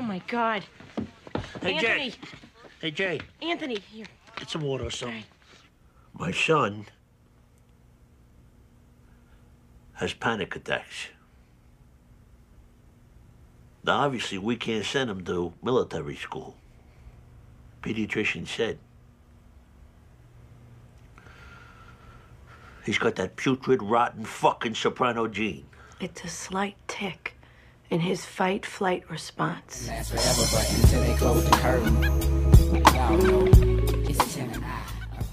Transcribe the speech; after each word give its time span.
Oh 0.00 0.02
my 0.02 0.22
God. 0.28 0.64
Hey, 1.60 1.74
Anthony. 1.74 2.10
Jay. 2.10 2.14
Hey, 2.80 2.90
Jay. 2.90 3.20
Anthony, 3.42 3.78
here. 3.92 4.06
Get 4.34 4.48
some 4.48 4.62
water 4.62 4.86
or 4.86 4.90
something. 4.90 5.24
My 6.14 6.32
son 6.32 6.86
has 9.92 10.14
panic 10.14 10.56
attacks. 10.56 11.08
Now, 13.84 13.98
obviously, 13.98 14.38
we 14.38 14.56
can't 14.56 14.86
send 14.86 15.10
him 15.10 15.22
to 15.26 15.52
military 15.62 16.16
school. 16.16 16.56
Pediatrician 17.82 18.48
said. 18.48 18.78
He's 22.86 22.96
got 22.96 23.16
that 23.16 23.36
putrid, 23.36 23.82
rotten, 23.82 24.24
fucking 24.24 24.76
soprano 24.76 25.28
gene. 25.28 25.66
It's 26.00 26.24
a 26.24 26.28
slight 26.28 26.76
tick 26.88 27.36
in 27.90 28.00
his 28.00 28.24
fight 28.38 28.64
flight 28.64 29.04
response. 29.10 29.90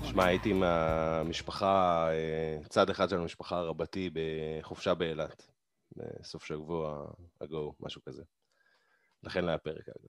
שמע, 0.03 0.25
הייתי 0.25 0.49
עם 0.49 0.63
המשפחה, 0.63 2.07
אה, 2.11 2.57
צד 2.69 2.89
אחד 2.89 3.09
של 3.09 3.17
המשפחה 3.17 3.61
רבתי 3.61 4.09
בחופשה 4.13 4.93
באילת. 4.93 5.47
בסוף 5.95 6.45
שבוע 6.45 7.05
אגו, 7.39 7.73
משהו 7.79 8.01
כזה. 8.01 8.23
לכן 9.23 9.45
לא 9.45 9.49
היה 9.49 9.57
פרק, 9.57 9.85
אגב. 9.89 10.07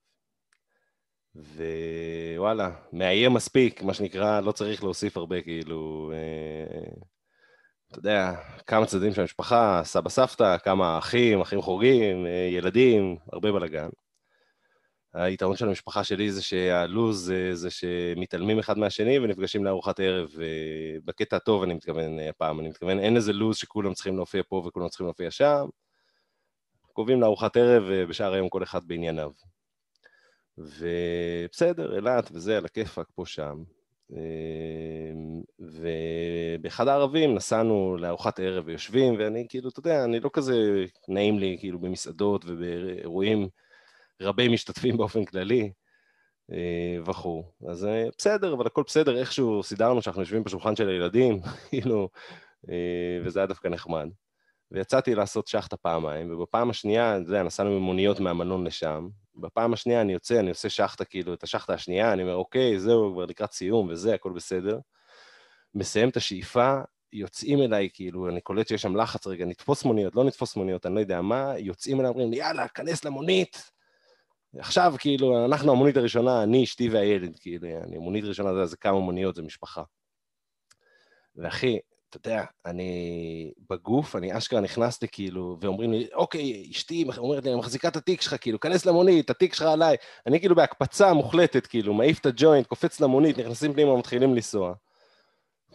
ווואלה, 2.36 2.70
מאיים 2.92 3.34
מספיק, 3.34 3.82
מה 3.82 3.94
שנקרא, 3.94 4.40
לא 4.40 4.52
צריך 4.52 4.82
להוסיף 4.82 5.16
הרבה, 5.16 5.42
כאילו... 5.42 6.12
אה, 6.14 7.02
אתה 7.90 7.98
יודע, 7.98 8.32
כמה 8.66 8.86
צדדים 8.86 9.14
של 9.14 9.20
המשפחה, 9.20 9.80
סבא 9.84 10.08
סבתא, 10.08 10.56
כמה 10.58 10.98
אחים, 10.98 11.40
אחים 11.40 11.62
חורגים, 11.62 12.26
אה, 12.26 12.48
ילדים, 12.52 13.16
הרבה 13.32 13.52
בלאגן. 13.52 13.88
היתרון 15.14 15.56
של 15.56 15.68
המשפחה 15.68 16.04
שלי 16.04 16.32
זה 16.32 16.42
שהלו"ז 16.42 17.16
זה, 17.18 17.50
זה 17.54 17.70
שמתעלמים 17.70 18.58
אחד 18.58 18.78
מהשני 18.78 19.18
ונפגשים 19.18 19.64
לארוחת 19.64 20.00
ערב. 20.00 20.30
אה, 20.40 20.98
בקטע 21.04 21.36
הטוב 21.36 21.62
אני 21.62 21.74
מתכוון 21.74 22.18
אה, 22.18 22.28
הפעם, 22.28 22.60
אני 22.60 22.68
מתכוון, 22.68 22.98
אין 22.98 23.16
איזה 23.16 23.32
לו"ז 23.32 23.56
שכולם 23.56 23.94
צריכים 23.94 24.16
להופיע 24.16 24.42
פה 24.48 24.62
וכולם 24.66 24.88
צריכים 24.88 25.06
להופיע 25.06 25.30
שם. 25.30 25.66
קובעים 26.92 27.20
לארוחת 27.20 27.56
ערב 27.56 27.82
ובשאר 27.86 28.32
היום 28.32 28.48
כל 28.48 28.62
אחד 28.62 28.84
בענייניו. 28.84 29.30
ובסדר, 30.58 31.96
אילת 31.96 32.28
וזה, 32.32 32.56
על 32.56 32.64
הכיפאק, 32.64 33.06
פה 33.14 33.26
שם. 33.26 33.62
אה, 34.16 35.12
ובאחד 35.58 36.88
הערבים 36.88 37.34
נסענו 37.34 37.96
לארוחת 38.00 38.40
ערב 38.40 38.64
ויושבים, 38.66 39.14
ואני 39.18 39.46
כאילו, 39.48 39.68
אתה 39.68 39.78
יודע, 39.80 40.04
אני 40.04 40.20
לא 40.20 40.30
כזה 40.32 40.84
נעים 41.08 41.38
לי 41.38 41.56
כאילו 41.60 41.78
במסעדות 41.78 42.44
ובאירועים 42.46 43.48
רבי 44.22 44.48
משתתפים 44.48 44.96
באופן 44.96 45.24
כללי 45.24 45.70
אה, 46.52 46.98
וכו'. 47.06 47.44
אז 47.68 47.84
אה, 47.84 48.04
בסדר, 48.18 48.54
אבל 48.54 48.66
הכל 48.66 48.82
בסדר, 48.86 49.18
איכשהו 49.18 49.62
סידרנו 49.62 50.02
שאנחנו 50.02 50.22
יושבים 50.22 50.44
בשולחן 50.44 50.76
של 50.76 50.88
הילדים, 50.88 51.40
כאילו, 51.70 52.08
אה, 52.68 53.18
וזה 53.24 53.40
היה 53.40 53.46
דווקא 53.46 53.68
נחמד. 53.68 54.08
ויצאתי 54.70 55.14
לעשות 55.14 55.46
שחטה 55.46 55.76
פעמיים, 55.76 56.32
ובפעם 56.34 56.70
השנייה, 56.70 57.16
אתה 57.16 57.28
יודע, 57.28 57.42
נסענו 57.42 57.70
עם 57.70 57.82
מוניות 57.82 58.20
מהמלון 58.20 58.66
לשם, 58.66 59.08
בפעם 59.38 59.72
השנייה 59.72 60.00
אני 60.00 60.12
יוצא, 60.12 60.40
אני 60.40 60.48
עושה 60.48 60.68
שחטה, 60.68 61.04
כאילו, 61.04 61.34
את 61.34 61.42
השחטה 61.42 61.74
השנייה, 61.74 62.12
אני 62.12 62.22
אומר, 62.22 62.34
אוקיי, 62.34 62.80
זהו, 62.80 63.12
כבר 63.12 63.26
לקראת 63.26 63.52
סיום 63.52 63.88
וזה, 63.88 64.14
הכל 64.14 64.32
בסדר. 64.32 64.78
מסיים 65.74 66.08
את 66.08 66.16
השאיפה, 66.16 66.80
יוצאים 67.12 67.62
אליי, 67.62 67.88
כאילו, 67.92 68.28
אני 68.28 68.40
קולט 68.40 68.68
שיש 68.68 68.82
שם 68.82 68.96
לחץ, 68.96 69.26
רגע, 69.26 69.44
נתפוס 69.44 69.84
מוניות, 69.84 70.16
לא 70.16 70.24
נתפוס 70.24 70.56
מוניות, 70.56 70.86
אני 70.86 70.94
לא 70.94 71.00
יודע 71.00 71.20
מה, 71.20 71.52
יוצאים 71.58 72.00
אליי, 72.00 72.08
אומרים 72.08 72.30
לי, 72.30 72.36
יאללה, 72.36 72.68
כנס 72.68 73.04
למונית. 73.04 73.70
עכשיו, 74.58 74.94
כאילו, 74.98 75.44
אנחנו 75.44 75.72
המונית 75.72 75.96
הראשונה, 75.96 76.42
אני, 76.42 76.64
אשתי 76.64 76.88
והילד, 76.88 77.38
כאילו, 77.38 77.68
אני, 77.84 77.96
המונית 77.96 78.24
הראשונה, 78.24 78.54
זה, 78.54 78.66
זה 78.66 78.76
כמה 78.76 79.00
מוניות, 79.00 79.34
זה 79.34 79.42
משפחה. 79.42 79.82
ואחי, 81.36 81.78
אתה 82.10 82.16
יודע, 82.16 82.44
אני 82.66 83.52
בגוף, 83.70 84.16
אני 84.16 84.38
אשכרה 84.38 84.60
נכנס 84.60 85.02
לי 85.02 85.08
כאילו, 85.12 85.56
ואומרים 85.60 85.92
לי, 85.92 86.08
אוקיי, 86.14 86.70
אשתי 86.70 87.04
אומרת 87.18 87.44
לי, 87.44 87.50
אני 87.50 87.58
מחזיקה 87.58 87.88
את 87.88 87.96
התיק 87.96 88.20
שלך, 88.20 88.36
כאילו, 88.40 88.60
כנס 88.60 88.86
למונית, 88.86 89.30
התיק 89.30 89.54
שלך 89.54 89.66
עליי. 89.66 89.96
אני 90.26 90.40
כאילו 90.40 90.56
בהקפצה 90.56 91.12
מוחלטת, 91.12 91.66
כאילו, 91.66 91.94
מעיף 91.94 92.20
את 92.20 92.26
הג'וינט, 92.26 92.66
קופץ 92.66 93.00
למונית, 93.00 93.38
נכנסים 93.38 93.72
פנימה, 93.72 93.96
מתחילים 93.96 94.34
לנסוע. 94.34 94.74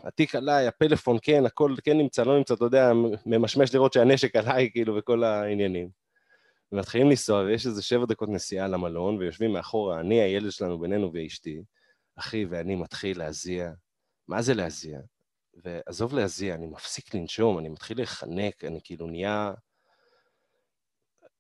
התיק 0.03 0.35
עליי, 0.35 0.67
הפלאפון, 0.67 1.17
כן, 1.21 1.45
הכל 1.45 1.75
כן 1.83 1.97
נמצא, 1.97 2.23
לא 2.23 2.37
נמצא, 2.37 2.53
אתה 2.53 2.65
יודע, 2.65 2.91
ממשמש 3.25 3.75
לראות 3.75 3.93
שהנשק 3.93 4.35
עליי, 4.35 4.69
כאילו, 4.71 4.95
וכל 4.95 5.23
העניינים. 5.23 5.89
ומתחילים 6.71 7.09
לנסוע, 7.09 7.39
ויש 7.39 7.65
איזה 7.65 7.81
שבע 7.81 8.05
דקות 8.05 8.29
נסיעה 8.29 8.67
למלון, 8.67 9.17
ויושבים 9.17 9.53
מאחורה, 9.53 9.99
אני, 9.99 10.21
הילד 10.21 10.51
שלנו, 10.51 10.79
בינינו 10.79 11.11
ואשתי, 11.13 11.63
אחי, 12.15 12.45
ואני 12.45 12.75
מתחיל 12.75 13.19
להזיע. 13.19 13.71
מה 14.27 14.41
זה 14.41 14.53
להזיע? 14.53 14.99
ועזוב 15.63 16.13
להזיע, 16.13 16.55
אני 16.55 16.67
מפסיק 16.67 17.15
לנשום, 17.15 17.59
אני 17.59 17.69
מתחיל 17.69 17.97
להיחנק, 17.97 18.63
אני 18.63 18.79
כאילו 18.83 19.07
נהיה... 19.07 19.53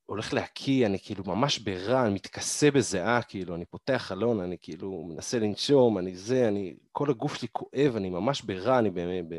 הולך 0.05 0.33
להקיא, 0.33 0.85
אני 0.85 0.99
כאילו 0.99 1.23
ממש 1.27 1.59
ברע, 1.59 2.05
אני 2.05 2.13
מתכסה 2.13 2.71
בזיעה, 2.71 3.21
כאילו, 3.21 3.55
אני 3.55 3.65
פותח 3.65 4.03
חלון, 4.07 4.39
אני 4.39 4.57
כאילו 4.61 5.03
מנסה 5.03 5.39
לנשום, 5.39 5.97
אני 5.97 6.15
זה, 6.15 6.47
אני... 6.47 6.75
כל 6.91 7.09
הגוף 7.09 7.35
שלי 7.35 7.47
כואב, 7.51 7.95
אני 7.95 8.09
ממש 8.09 8.41
ברע, 8.41 8.79
אני 8.79 8.91
באמת, 8.91 9.25
ב... 9.29 9.35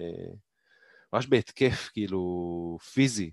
ממש 1.13 1.27
בהתקף, 1.27 1.91
כאילו, 1.93 2.21
פיזי. 2.93 3.31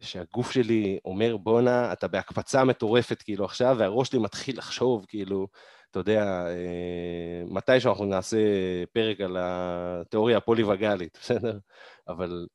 שהגוף 0.00 0.50
שלי 0.50 0.98
אומר, 1.04 1.36
בואנה, 1.36 1.92
אתה 1.92 2.08
בהקפצה 2.08 2.64
מטורפת, 2.64 3.22
כאילו, 3.22 3.44
עכשיו, 3.44 3.76
והראש 3.78 4.08
שלי 4.08 4.18
מתחיל 4.18 4.58
לחשוב, 4.58 5.04
כאילו, 5.08 5.46
אתה 5.92 6.00
יודע, 6.00 6.46
אה, 6.46 7.42
מתי 7.46 7.80
שאנחנו 7.80 8.04
נעשה 8.04 8.36
פרק 8.92 9.20
על 9.20 9.36
התיאוריה 9.40 10.36
הפוליווגלית, 10.36 11.18
בסדר? 11.22 11.58
אבל 12.08 12.46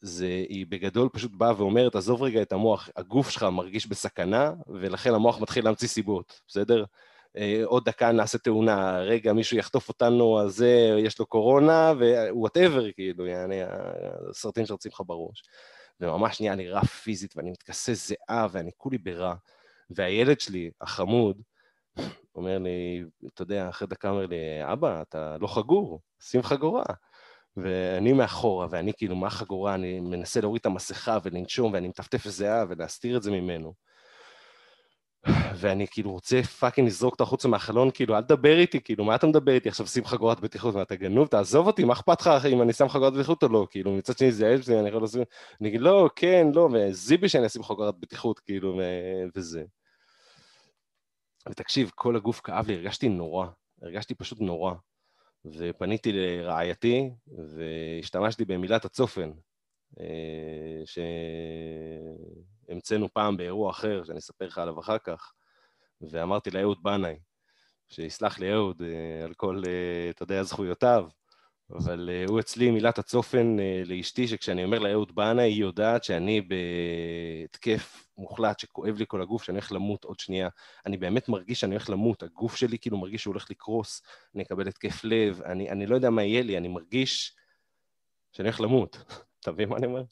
זה, 0.00 0.26
היא 0.26 0.66
בגדול 0.68 1.08
פשוט 1.12 1.32
באה 1.34 1.60
ואומרת, 1.60 1.96
עזוב 1.96 2.22
רגע 2.22 2.42
את 2.42 2.52
המוח, 2.52 2.88
הגוף 2.96 3.30
שלך 3.30 3.42
מרגיש 3.42 3.86
בסכנה, 3.86 4.52
ולכן 4.66 5.14
המוח 5.14 5.40
מתחיל 5.40 5.64
להמציא 5.64 5.88
סיבות, 5.88 6.40
בסדר? 6.48 6.84
אה, 7.36 7.62
עוד 7.64 7.84
דקה 7.84 8.12
נעשה 8.12 8.38
תאונה, 8.38 8.98
רגע, 8.98 9.32
מישהו 9.32 9.56
יחטוף 9.56 9.88
אותנו, 9.88 10.40
אז 10.40 10.56
זה, 10.56 10.96
יש 10.98 11.18
לו 11.18 11.26
קורונה, 11.26 11.92
whatever, 12.30 12.92
כאילו, 12.92 13.26
יעני, 13.26 13.60
הסרטים 14.30 14.66
שרצים 14.66 14.90
לך 14.94 15.02
בראש. 15.06 15.42
וממש 16.00 16.40
נהיה 16.40 16.54
לי 16.54 16.70
רע 16.70 16.84
פיזית, 16.84 17.36
ואני 17.36 17.50
מתכסה 17.50 17.94
זיעה, 17.94 18.46
ואני 18.50 18.70
כולי 18.76 18.98
ברע. 18.98 19.34
והילד 19.90 20.40
שלי, 20.40 20.70
החמוד, 20.80 21.42
אומר 22.34 22.58
לי, 22.58 23.04
אתה 23.26 23.42
יודע, 23.42 23.68
אחרי 23.68 23.88
דקה 23.88 24.10
אומר 24.10 24.26
לי, 24.26 24.36
אבא, 24.62 25.02
אתה 25.02 25.36
לא 25.40 25.46
חגור, 25.46 26.00
שים 26.20 26.42
חגורה. 26.42 26.84
ואני 27.56 28.12
מאחורה, 28.12 28.66
ואני 28.70 28.92
כאילו, 28.96 29.16
מה 29.16 29.30
חגורה? 29.30 29.74
אני 29.74 30.00
מנסה 30.00 30.40
להוריד 30.40 30.60
את 30.60 30.66
המסכה 30.66 31.18
ולנשום, 31.22 31.72
ואני 31.72 31.88
מטפטף 31.88 32.28
זיעה 32.28 32.64
ולהסתיר 32.68 33.16
את 33.16 33.22
זה 33.22 33.30
ממנו. 33.30 33.74
ואני 35.54 35.86
כאילו 35.90 36.12
רוצה 36.12 36.42
פאקינג 36.42 36.86
לזרוק 36.88 37.12
אותו 37.12 37.24
החוצה 37.24 37.48
מהחלון, 37.48 37.90
כאילו, 37.90 38.16
אל 38.16 38.22
תדבר 38.22 38.58
איתי, 38.58 38.80
כאילו, 38.80 39.04
מה 39.04 39.14
אתה 39.14 39.26
מדבר 39.26 39.52
איתי 39.52 39.68
עכשיו, 39.68 39.86
שים 39.86 40.04
חגורת 40.04 40.40
בטיחות, 40.40 40.74
מה, 40.74 40.82
אתה 40.82 40.96
גנוב, 40.96 41.26
תעזוב 41.26 41.66
אותי, 41.66 41.84
מה 41.84 41.92
אכפת 41.92 42.20
לך 42.20 42.46
אם 42.46 42.62
אני 42.62 42.72
שם 42.72 42.88
חגורת 42.88 43.12
בטיחות 43.12 43.42
או 43.42 43.48
לא, 43.48 43.66
כאילו, 43.70 43.92
מצד 43.92 44.18
שני 44.18 44.32
זה 44.32 44.62
שלי, 44.62 44.80
אני 44.80 44.88
יכול 44.88 45.04
לשים, 45.04 45.22
אני 45.60 45.68
אגיד, 45.68 45.80
לא, 45.80 46.10
כן, 46.16 46.46
לא, 46.54 46.68
וזיבי 46.72 47.28
שאני 47.28 47.46
אשים 47.46 47.62
חגורת 47.62 47.94
בטיחות, 48.00 48.38
כאילו, 48.38 48.80
וזה. 49.34 49.64
ותקשיב, 51.50 51.90
כל 51.94 52.16
הגוף 52.16 52.40
כאב 52.40 52.66
לי, 52.66 52.74
הרגשתי 52.74 53.08
נורא, 53.08 53.46
הרגשתי 53.82 54.14
פשוט 54.14 54.40
נורא. 54.40 54.74
ופניתי 55.54 56.12
לרעייתי, 56.12 57.10
והשתמשתי 57.28 58.44
במילת 58.44 58.84
הצופן, 58.84 59.30
אה, 60.00 60.82
שהמצאנו 62.68 63.08
פעם 63.12 63.36
באירוע 63.36 63.70
אחר, 63.70 64.04
שאני 64.04 64.18
אספר 64.18 64.46
לך 64.46 64.58
עליו 64.58 64.80
אחר 64.80 64.98
כך, 64.98 65.32
ואמרתי 66.00 66.50
לאהוד 66.50 66.82
בנאי, 66.82 67.16
שיסלח 67.88 68.38
לי 68.38 68.52
אהוד 68.52 68.82
אה, 68.82 69.24
על 69.24 69.34
כל, 69.34 69.62
אה, 69.66 70.10
אתה 70.10 70.22
יודע, 70.22 70.42
זכויותיו, 70.42 71.08
אבל 71.70 72.10
הוא 72.28 72.40
אצלי 72.40 72.70
מילת 72.70 72.98
הצופן 72.98 73.56
לאשתי, 73.84 74.28
שכשאני 74.28 74.64
אומר 74.64 74.78
לה 74.78 74.92
אהוד 74.92 75.14
בנה, 75.14 75.42
היא 75.42 75.60
יודעת 75.60 76.04
שאני 76.04 76.40
בהתקף 76.40 78.05
מוחלט, 78.18 78.58
שכואב 78.58 78.96
לי 78.98 79.04
כל 79.08 79.22
הגוף, 79.22 79.42
שאני 79.42 79.58
הולך 79.58 79.72
למות 79.72 80.04
עוד 80.04 80.20
שנייה. 80.20 80.48
אני 80.86 80.96
באמת 80.96 81.28
מרגיש 81.28 81.60
שאני 81.60 81.74
הולך 81.74 81.90
למות, 81.90 82.22
הגוף 82.22 82.56
שלי 82.56 82.78
כאילו 82.78 82.98
מרגיש 82.98 83.22
שהוא 83.22 83.32
הולך 83.32 83.50
לקרוס, 83.50 84.02
אני 84.34 84.42
אקבל 84.42 84.68
התקף 84.68 85.04
לב, 85.04 85.42
אני, 85.42 85.70
אני 85.70 85.86
לא 85.86 85.94
יודע 85.94 86.10
מה 86.10 86.22
יהיה 86.22 86.42
לי, 86.42 86.58
אני 86.58 86.68
מרגיש 86.68 87.36
שאני 88.32 88.48
הולך 88.48 88.60
למות. 88.60 88.96
אתה 89.40 89.52
מבין 89.52 89.68
מה 89.68 89.76
אני 89.76 89.86
אומר? 89.86 90.02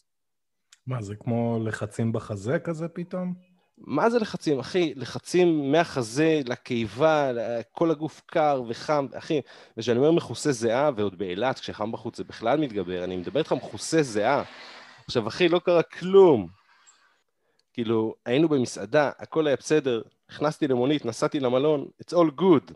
מה, 0.87 1.03
זה 1.03 1.17
כמו 1.17 1.59
לחצים 1.65 2.13
בחזה 2.13 2.59
כזה 2.59 2.89
פתאום? 2.89 3.35
מה 3.79 4.11
זה 4.11 4.19
לחצים, 4.19 4.59
אחי? 4.59 4.95
לחצים 4.97 5.73
מהחזה 5.73 6.41
לקיבה, 6.47 7.31
כל 7.73 7.91
הגוף 7.91 8.23
קר 8.27 8.63
וחם, 8.69 9.07
אחי. 9.19 9.41
וכשאני 9.77 9.99
אומר 9.99 10.11
מכוסה 10.11 10.53
זיעה, 10.53 10.91
ועוד 10.97 11.19
באילת, 11.19 11.59
כשחם 11.59 11.93
בחוץ 11.93 12.17
זה 12.17 12.25
בכלל 12.25 12.61
מתגבר, 12.61 13.05
אני 13.05 13.17
מדבר 13.17 13.39
איתך 13.39 13.53
מכוסה 13.53 14.03
זיעה. 14.03 14.43
עכשיו, 15.07 15.29
אחי, 15.29 15.49
לא 15.49 15.59
קרה 15.59 15.83
כלום. 15.83 16.49
כאילו, 17.75 18.15
היינו 18.27 18.49
במסעדה, 18.49 19.11
הכל 19.19 19.47
היה 19.47 19.57
בסדר, 19.57 20.03
נכנסתי 20.31 20.69
למונית, 20.69 21.05
נסעתי 21.05 21.41
למלון, 21.41 21.89
it's 22.03 22.15
all 22.15 22.41
good. 22.41 22.73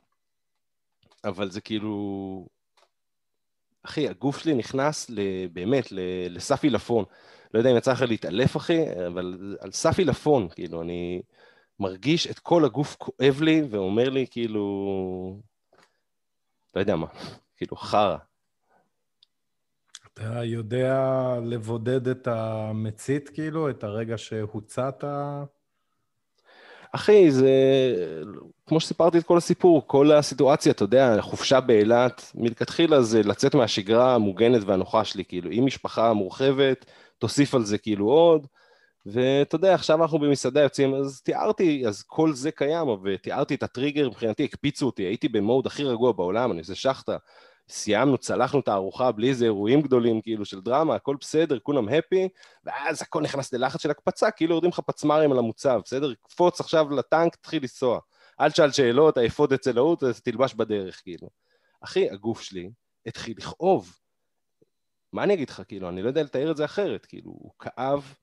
אבל 1.25 1.51
זה 1.51 1.61
כאילו... 1.61 2.47
אחי, 3.83 4.09
הגוף 4.09 4.39
שלי 4.39 4.55
נכנס 4.55 5.11
באמת 5.53 5.85
לסף 6.31 6.65
עילפון. 6.65 7.05
לא 7.55 7.59
יודע 7.59 7.71
אם 7.71 7.77
יצא 7.77 7.93
לך 7.93 8.03
להתעלף, 8.03 8.57
אחי, 8.57 9.07
אבל 9.07 9.57
על 9.61 9.73
סף 9.73 9.99
עילפון, 9.99 10.49
כאילו, 10.49 10.83
אני 10.83 11.23
מרגיש 11.81 12.27
את 12.27 12.39
כל 12.39 12.65
הגוף 12.65 12.97
כואב 12.99 13.41
לי 13.43 13.63
ואומר 13.71 14.11
לי, 14.11 14.27
כאילו... 14.31 15.41
לא 16.75 16.81
יודע 16.81 16.97
מה, 16.97 17.07
כאילו, 17.57 17.77
חרא. 17.77 18.17
אתה 20.21 20.45
יודע 20.45 21.05
לבודד 21.45 22.09
את 22.09 22.29
המצית, 22.31 23.29
כאילו, 23.29 23.71
את 23.71 23.85
הרגע 23.85 24.19
שהוצאת? 24.19 25.05
אחי, 26.93 27.31
זה... 27.31 27.51
כמו 28.67 28.81
שסיפרתי 28.81 29.19
את 29.19 29.25
כל 29.25 29.37
הסיפור, 29.37 29.83
כל 29.87 30.13
הסיטואציה, 30.13 30.73
אתה 30.73 30.83
יודע, 30.83 31.21
חופשה 31.21 31.61
באילת, 31.61 32.33
מלכתחילה 32.35 33.03
זה 33.03 33.23
לצאת 33.23 33.55
מהשגרה 33.55 34.15
המוגנת 34.15 34.63
והנוחה 34.67 35.05
שלי, 35.05 35.25
כאילו, 35.25 35.51
עם 35.51 35.67
משפחה 35.67 36.13
מורחבת, 36.13 36.85
תוסיף 37.19 37.55
על 37.55 37.65
זה 37.65 37.79
כאילו 37.79 38.07
עוד, 38.07 38.47
ואתה 39.07 39.55
יודע, 39.55 39.75
עכשיו 39.75 40.03
אנחנו 40.03 40.19
במסעדה 40.19 40.61
יוצאים, 40.61 40.95
אז 40.95 41.21
תיארתי, 41.21 41.87
אז 41.87 42.03
כל 42.03 42.33
זה 42.33 42.51
קיים, 42.51 42.89
ותיארתי 43.05 43.55
את 43.55 43.63
הטריגר, 43.63 44.09
מבחינתי 44.09 44.45
הקפיצו 44.45 44.87
אותי, 44.87 45.03
הייתי 45.03 45.29
במוד 45.29 45.67
הכי 45.67 45.85
רגוע 45.85 46.13
בעולם, 46.13 46.53
אני 46.53 46.61
עושה 46.61 46.75
שחטה, 46.75 47.17
סיימנו, 47.69 48.19
צלחנו 48.19 48.61
את 48.61 48.69
הארוחה 48.69 49.13
בלי 49.13 49.29
איזה 49.29 49.45
אירועים 49.45 49.83
גדולים 49.83 50.21
כאילו 50.21 50.45
של 50.45 50.61
דרמה, 50.61 50.95
הכל 50.95 51.17
בסדר, 51.21 51.59
כולם 51.59 51.89
הפי, 51.89 52.29
ואז 52.65 53.03
הכל 53.03 53.23
נכנס 53.23 53.53
ללחץ 53.53 53.83
של 53.83 53.91
הקפצה, 53.91 54.31
כאילו 54.31 54.55
יורדים 54.55 54.71
לך 54.71 54.81
פצמ"רים 54.81 55.33
על 55.33 55.39
המוצב, 55.39 55.81
בסדר? 55.85 56.15
קפוץ 56.15 56.61
עכשיו 56.61 56.91
לטנק, 56.91 57.37
תתחיל 57.37 57.63
לנסוע. 57.63 58.01
אל 58.41 58.51
תשאל 58.51 58.73
שאלות, 58.73 59.17
האפוד 59.17 59.53
אצל 59.53 59.79
ההוא, 59.79 59.97
תלבש 60.23 60.55
בדרך, 60.55 61.01
כאילו. 61.03 61.29
אחי, 61.81 62.11
הגוף 62.11 62.41
שלי 62.41 62.71
התחיל 63.07 63.35
לכאוב. 63.39 63.97
מה 65.13 65.23
אני 65.23 65.35
אגיד 65.35 65.51
לך, 65.51 65.63
כאילו, 65.69 65.89
אני 65.89 66.03
לא 66.03 66.09
יודע 66.09 66.23
לתאר 66.23 66.51
את 66.51 66.57
זה 66.57 66.65
אחרת, 66.65 67.07
כאילו, 67.07 67.31
הוא 67.31 67.51
כאב 67.59 68.15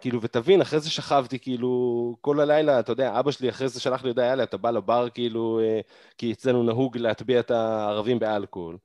כאילו, 0.00 0.22
ותבין, 0.22 0.60
אחרי 0.60 0.80
זה 0.80 0.90
שכבתי, 0.90 1.38
כאילו, 1.38 2.16
כל 2.20 2.40
הלילה, 2.40 2.80
אתה 2.80 2.92
יודע, 2.92 3.20
אבא 3.20 3.30
שלי 3.30 3.48
אחרי 3.48 3.68
זה 3.68 3.80
שלח 3.80 4.02
לי 4.02 4.08
הודעה, 4.08 4.26
יאללה, 4.26 4.42
אתה 4.42 4.56
בא 4.56 4.70
לבר, 4.70 5.08
כאילו, 5.10 5.60
אה, 5.60 5.80
כי 6.18 6.32
אצלנו 6.32 6.62
נהוג 6.62 6.98
להטביע 6.98 7.40
את 7.40 7.50
הערבים 7.50 8.18
באלכוהול. 8.18 8.78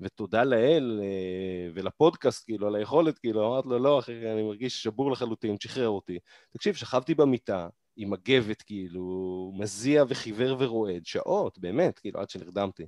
ותודה 0.00 0.44
לאל 0.44 1.00
אה, 1.02 1.70
ולפודקאסט, 1.74 2.44
כאילו, 2.44 2.66
על 2.66 2.74
היכולת, 2.74 3.18
כאילו, 3.18 3.46
אמרתי 3.46 3.68
לו, 3.68 3.78
לא, 3.78 3.98
אחי, 3.98 4.32
אני 4.32 4.42
מרגיש 4.42 4.82
שבור 4.82 5.10
לחלוטין, 5.12 5.56
שחרר 5.60 5.88
אותי. 5.88 6.18
תקשיב, 6.50 6.74
שכבתי 6.74 7.14
במיטה, 7.14 7.68
עם 7.96 8.10
מגבת, 8.10 8.62
כאילו, 8.62 9.52
מזיע 9.58 10.04
וחיוור 10.08 10.56
ורועד, 10.58 11.06
שעות, 11.06 11.58
באמת, 11.58 11.98
כאילו, 11.98 12.20
עד 12.20 12.30
שנרדמתי. 12.30 12.86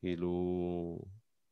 כאילו, 0.00 0.98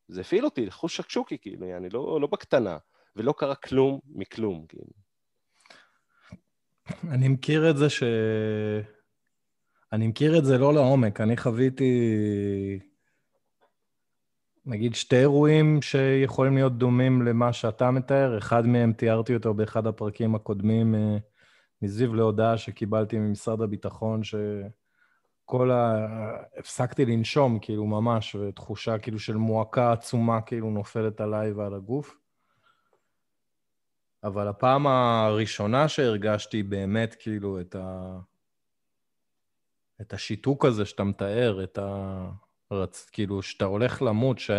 זה 0.07 0.21
הפעיל 0.21 0.45
אותי, 0.45 0.71
חוש 0.71 0.97
שקשוקי, 0.97 1.37
כאילו, 1.37 1.77
אני 1.77 1.89
לא, 1.89 2.21
לא 2.21 2.27
בקטנה, 2.27 2.77
ולא 3.15 3.33
קרה 3.37 3.55
כלום 3.55 3.99
מכלום, 4.05 4.65
כאילו. 4.67 5.06
אני 7.11 7.27
מכיר 7.27 7.69
את 7.69 7.77
זה 7.77 7.89
ש... 7.89 8.03
אני 9.93 10.07
מכיר 10.07 10.37
את 10.37 10.45
זה 10.45 10.57
לא 10.57 10.73
לעומק. 10.73 11.21
אני 11.21 11.37
חוויתי, 11.37 11.89
נגיד, 14.65 14.95
שתי 14.95 15.15
אירועים 15.15 15.81
שיכולים 15.81 16.55
להיות 16.55 16.77
דומים 16.77 17.21
למה 17.21 17.53
שאתה 17.53 17.91
מתאר. 17.91 18.37
אחד 18.37 18.65
מהם 18.65 18.93
תיארתי 18.93 19.33
אותו 19.33 19.53
באחד 19.53 19.87
הפרקים 19.87 20.35
הקודמים, 20.35 20.95
אה, 20.95 21.17
מסביב 21.81 22.13
להודעה 22.13 22.57
שקיבלתי 22.57 23.19
ממשרד 23.19 23.61
הביטחון, 23.61 24.21
שכל 24.23 25.71
ה... 25.71 26.07
הפסקתי 26.57 27.05
לנשום, 27.05 27.59
כאילו, 27.59 27.85
ממש, 27.85 28.35
ותחושה 28.35 28.97
כאילו 28.97 29.19
של 29.19 29.35
מועקה 29.35 29.91
עצומה 29.91 30.41
כאילו 30.41 30.71
נופלת 30.71 31.21
עליי 31.21 31.51
ועל 31.51 31.73
הגוף. 31.73 32.26
אבל 34.27 34.47
הפעם 34.47 34.87
הראשונה 34.87 35.87
שהרגשתי 35.87 36.63
באמת 36.63 37.15
כאילו 37.19 37.59
את, 37.59 37.75
ה... 37.75 38.17
את 40.01 40.13
השיתוק 40.13 40.65
הזה 40.65 40.85
שאתה 40.85 41.03
מתאר, 41.03 41.63
את 41.63 41.77
ה... 41.77 42.29
רצ... 42.71 43.09
כאילו, 43.11 43.41
שאתה 43.41 43.65
הולך 43.65 44.01
למות, 44.01 44.39
ש... 44.39 44.51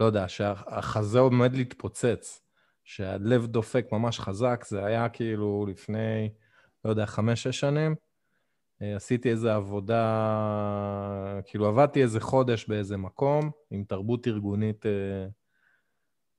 לא 0.00 0.06
יודע, 0.06 0.28
שהחזה 0.28 1.18
עומד 1.18 1.56
להתפוצץ, 1.56 2.40
שהלב 2.84 3.46
דופק 3.46 3.86
ממש 3.92 4.20
חזק, 4.20 4.64
זה 4.68 4.84
היה 4.84 5.08
כאילו 5.08 5.66
לפני, 5.68 6.32
לא 6.84 6.90
יודע, 6.90 7.06
חמש-שש 7.06 7.60
שנים. 7.60 7.94
אה, 8.82 8.96
עשיתי 8.96 9.30
איזו 9.30 9.50
עבודה, 9.50 10.00
כאילו 11.46 11.66
עבדתי 11.66 12.02
איזה 12.02 12.20
חודש 12.20 12.68
באיזה 12.68 12.96
מקום 12.96 13.50
עם 13.70 13.84
תרבות 13.84 14.26
ארגונית 14.26 14.86
אה, 14.86 15.26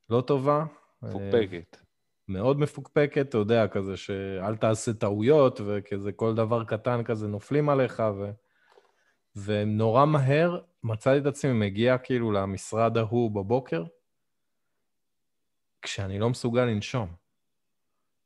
לא 0.10 0.21
טובה. 0.21 0.65
מפוקפקת. 1.01 1.83
מאוד 2.34 2.60
מפוקפקת, 2.60 3.30
אתה 3.30 3.38
יודע, 3.38 3.68
כזה 3.68 3.98
שאל 3.98 4.56
תעשה 4.56 4.94
טעויות, 4.94 5.62
וכזה 5.66 6.12
כל 6.12 6.36
דבר 6.36 6.64
קטן 6.64 7.04
כזה 7.04 7.28
נופלים 7.28 7.70
עליך, 7.70 8.04
ו... 8.18 8.32
ונורא 9.36 10.06
מהר 10.06 10.60
מצאתי 10.84 11.18
את 11.18 11.26
עצמי 11.26 11.54
מגיע 11.54 11.98
כאילו 11.98 12.32
למשרד 12.32 12.98
ההוא 12.98 13.32
בבוקר, 13.32 13.84
כשאני 15.82 16.20
לא 16.20 16.30
מסוגל 16.30 16.66
לנשום. 16.66 17.14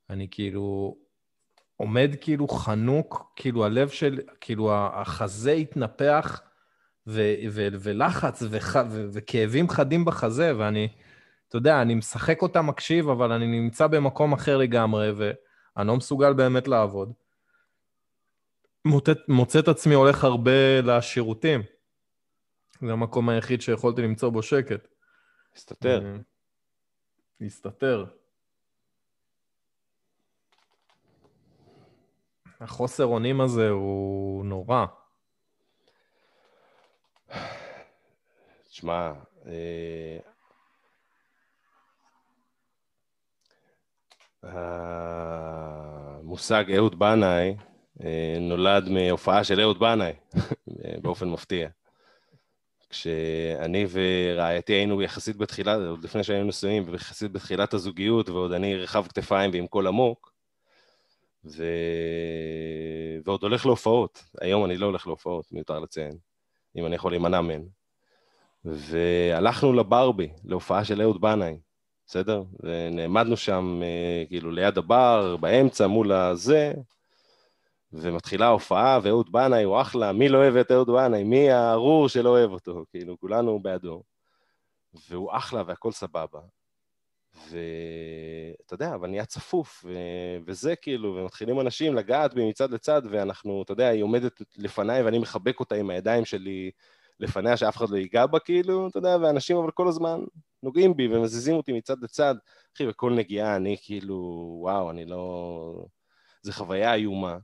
אני 0.10 0.28
כאילו 0.32 0.98
עומד 1.76 2.10
כאילו 2.22 2.48
חנוק, 2.48 3.34
כאילו 3.36 3.66
הלב 3.66 3.90
של, 3.90 4.20
כאילו 4.42 4.74
החזה 4.74 5.52
התנפח, 5.52 6.42
ו- 7.08 7.34
ו- 7.52 7.68
ולחץ 7.80 8.44
וח- 8.50 8.76
ו- 8.90 9.08
וכאבים 9.14 9.70
חדים 9.70 10.06
בחזה, 10.06 10.58
ואני... 10.58 10.88
אתה 11.48 11.58
יודע, 11.58 11.82
אני 11.82 11.96
משחק 11.96 12.42
אותה, 12.42 12.62
מקשיב, 12.62 13.10
אבל 13.10 13.32
אני 13.32 13.48
נמצא 13.48 13.88
במקום 13.88 14.34
אחר 14.34 14.58
לגמרי, 14.58 15.12
ואני 15.12 15.88
לא 15.88 15.96
מסוגל 15.96 16.34
באמת 16.34 16.68
לעבוד. 16.68 17.14
מוצא, 18.86 19.12
מוצא 19.28 19.60
את 19.60 19.68
עצמי 19.68 19.94
הולך 19.96 20.24
הרבה 20.24 20.82
לשירותים. 20.82 21.62
זה 22.82 22.92
המקום 22.92 23.30
היחיד 23.30 23.62
שיכולתי 23.62 24.02
למצוא 24.02 24.30
בו 24.30 24.44
שקט. 24.44 24.88
הסתתר. 25.56 26.06
אה, 26.06 27.46
הסתתר. 27.46 28.06
החוסר 32.60 33.06
אונים 33.06 33.42
הזה 33.42 33.70
הוא 33.70 34.46
נורא. 34.46 34.86
תשמע, 38.70 39.14
המושג 46.28 46.72
אהוד 46.76 47.00
בנאי 47.00 47.56
אה, 48.04 48.38
נולד 48.40 48.90
מהופעה 48.90 49.44
של 49.44 49.60
אהוד 49.60 49.80
בנאי, 49.80 50.14
באופן 51.04 51.30
מפתיע. 51.30 51.70
כשאני 52.90 53.86
ורעייתי 53.90 54.74
היינו 54.74 55.02
יחסית 55.02 55.38
בתחילה, 55.38 55.76
עוד 55.76 56.04
לפני 56.04 56.24
שהיינו 56.24 56.48
נשואים, 56.48 56.84
ויחסית 56.88 57.32
בתחילת 57.32 57.74
הזוגיות, 57.74 58.30
ועוד 58.30 58.52
אני 58.52 58.76
רחב 58.76 59.08
כתפיים 59.08 59.52
ועם 59.54 59.68
קול 59.68 59.88
עמוק, 59.88 60.34
ו... 61.46 61.64
ועוד 63.26 63.44
הולך 63.44 63.66
להופעות. 63.66 64.24
היום 64.42 64.66
אני 64.66 64.78
לא 64.78 64.86
הולך 64.86 65.08
להופעות, 65.08 65.52
מיותר 65.52 65.80
לציין, 65.80 66.18
אם 66.76 66.86
אני 66.86 66.96
יכול 66.96 67.12
להימנע 67.12 67.42
מהן. 67.42 67.64
והלכנו 68.66 69.74
לברבי, 69.74 70.30
להופעה 70.46 70.86
של 70.86 71.02
אהוד 71.02 71.22
בנאי. 71.22 71.58
בסדר? 72.08 72.44
ונעמדנו 72.60 73.38
שם 73.38 73.82
אה, 73.84 74.24
כאילו 74.28 74.52
ליד 74.52 74.78
הבר, 74.78 75.38
באמצע 75.38 75.88
מול 75.88 76.12
הזה, 76.12 76.74
ומתחילה 77.94 78.46
ההופעה, 78.46 79.00
ואהוד 79.04 79.32
בנאי 79.32 79.64
הוא 79.64 79.82
אחלה, 79.82 80.12
מי 80.12 80.30
לא 80.30 80.38
אוהב 80.38 80.56
את 80.56 80.72
אהוד 80.72 80.88
בנאי? 80.90 81.24
מי 81.24 81.52
הארור 81.52 82.10
שלא 82.10 82.30
אוהב 82.30 82.52
אותו? 82.52 82.86
כאילו, 82.92 83.20
כולנו 83.20 83.60
בעדו. 83.60 84.04
והוא 85.10 85.30
אחלה 85.34 85.64
והכל 85.68 85.92
סבבה. 85.92 86.40
ואתה 87.50 88.74
יודע, 88.74 88.96
אבל 88.96 89.10
נהיה 89.10 89.26
צפוף, 89.26 89.86
ו... 89.88 89.94
וזה 90.46 90.76
כאילו, 90.76 91.16
ומתחילים 91.16 91.60
אנשים 91.60 91.96
לגעת 91.96 92.34
בי 92.34 92.50
מצד 92.50 92.72
לצד, 92.72 93.02
ואנחנו, 93.10 93.64
אתה 93.64 93.72
יודע, 93.72 93.88
היא 93.88 94.04
עומדת 94.04 94.42
לפניי 94.58 95.04
ואני 95.04 95.20
מחבק 95.20 95.60
אותה 95.60 95.76
עם 95.76 95.90
הידיים 95.90 96.26
שלי 96.26 96.72
לפניה, 97.20 97.58
שאף 97.58 97.78
אחד 97.78 97.90
לא 97.90 97.98
ייגע 97.98 98.26
בה, 98.26 98.40
כאילו, 98.40 98.88
אתה 98.88 98.98
יודע, 98.98 99.18
ואנשים 99.22 99.58
אבל 99.58 99.72
כל 99.72 99.88
הזמן 99.88 100.20
נוגעים 100.64 100.98
בי 100.98 101.08
ומזיזים 101.08 101.56
אותי 101.56 101.74
מצד 101.74 102.04
לצד. 102.04 102.36
אחי, 102.76 102.88
בכל 102.88 103.14
נגיעה 103.14 103.56
אני 103.56 103.78
כאילו, 103.82 104.16
וואו, 104.62 104.92
אני 104.92 105.06
לא... 105.06 105.86
זו 106.42 106.52
חוויה 106.52 106.94
איומה. 106.94 107.38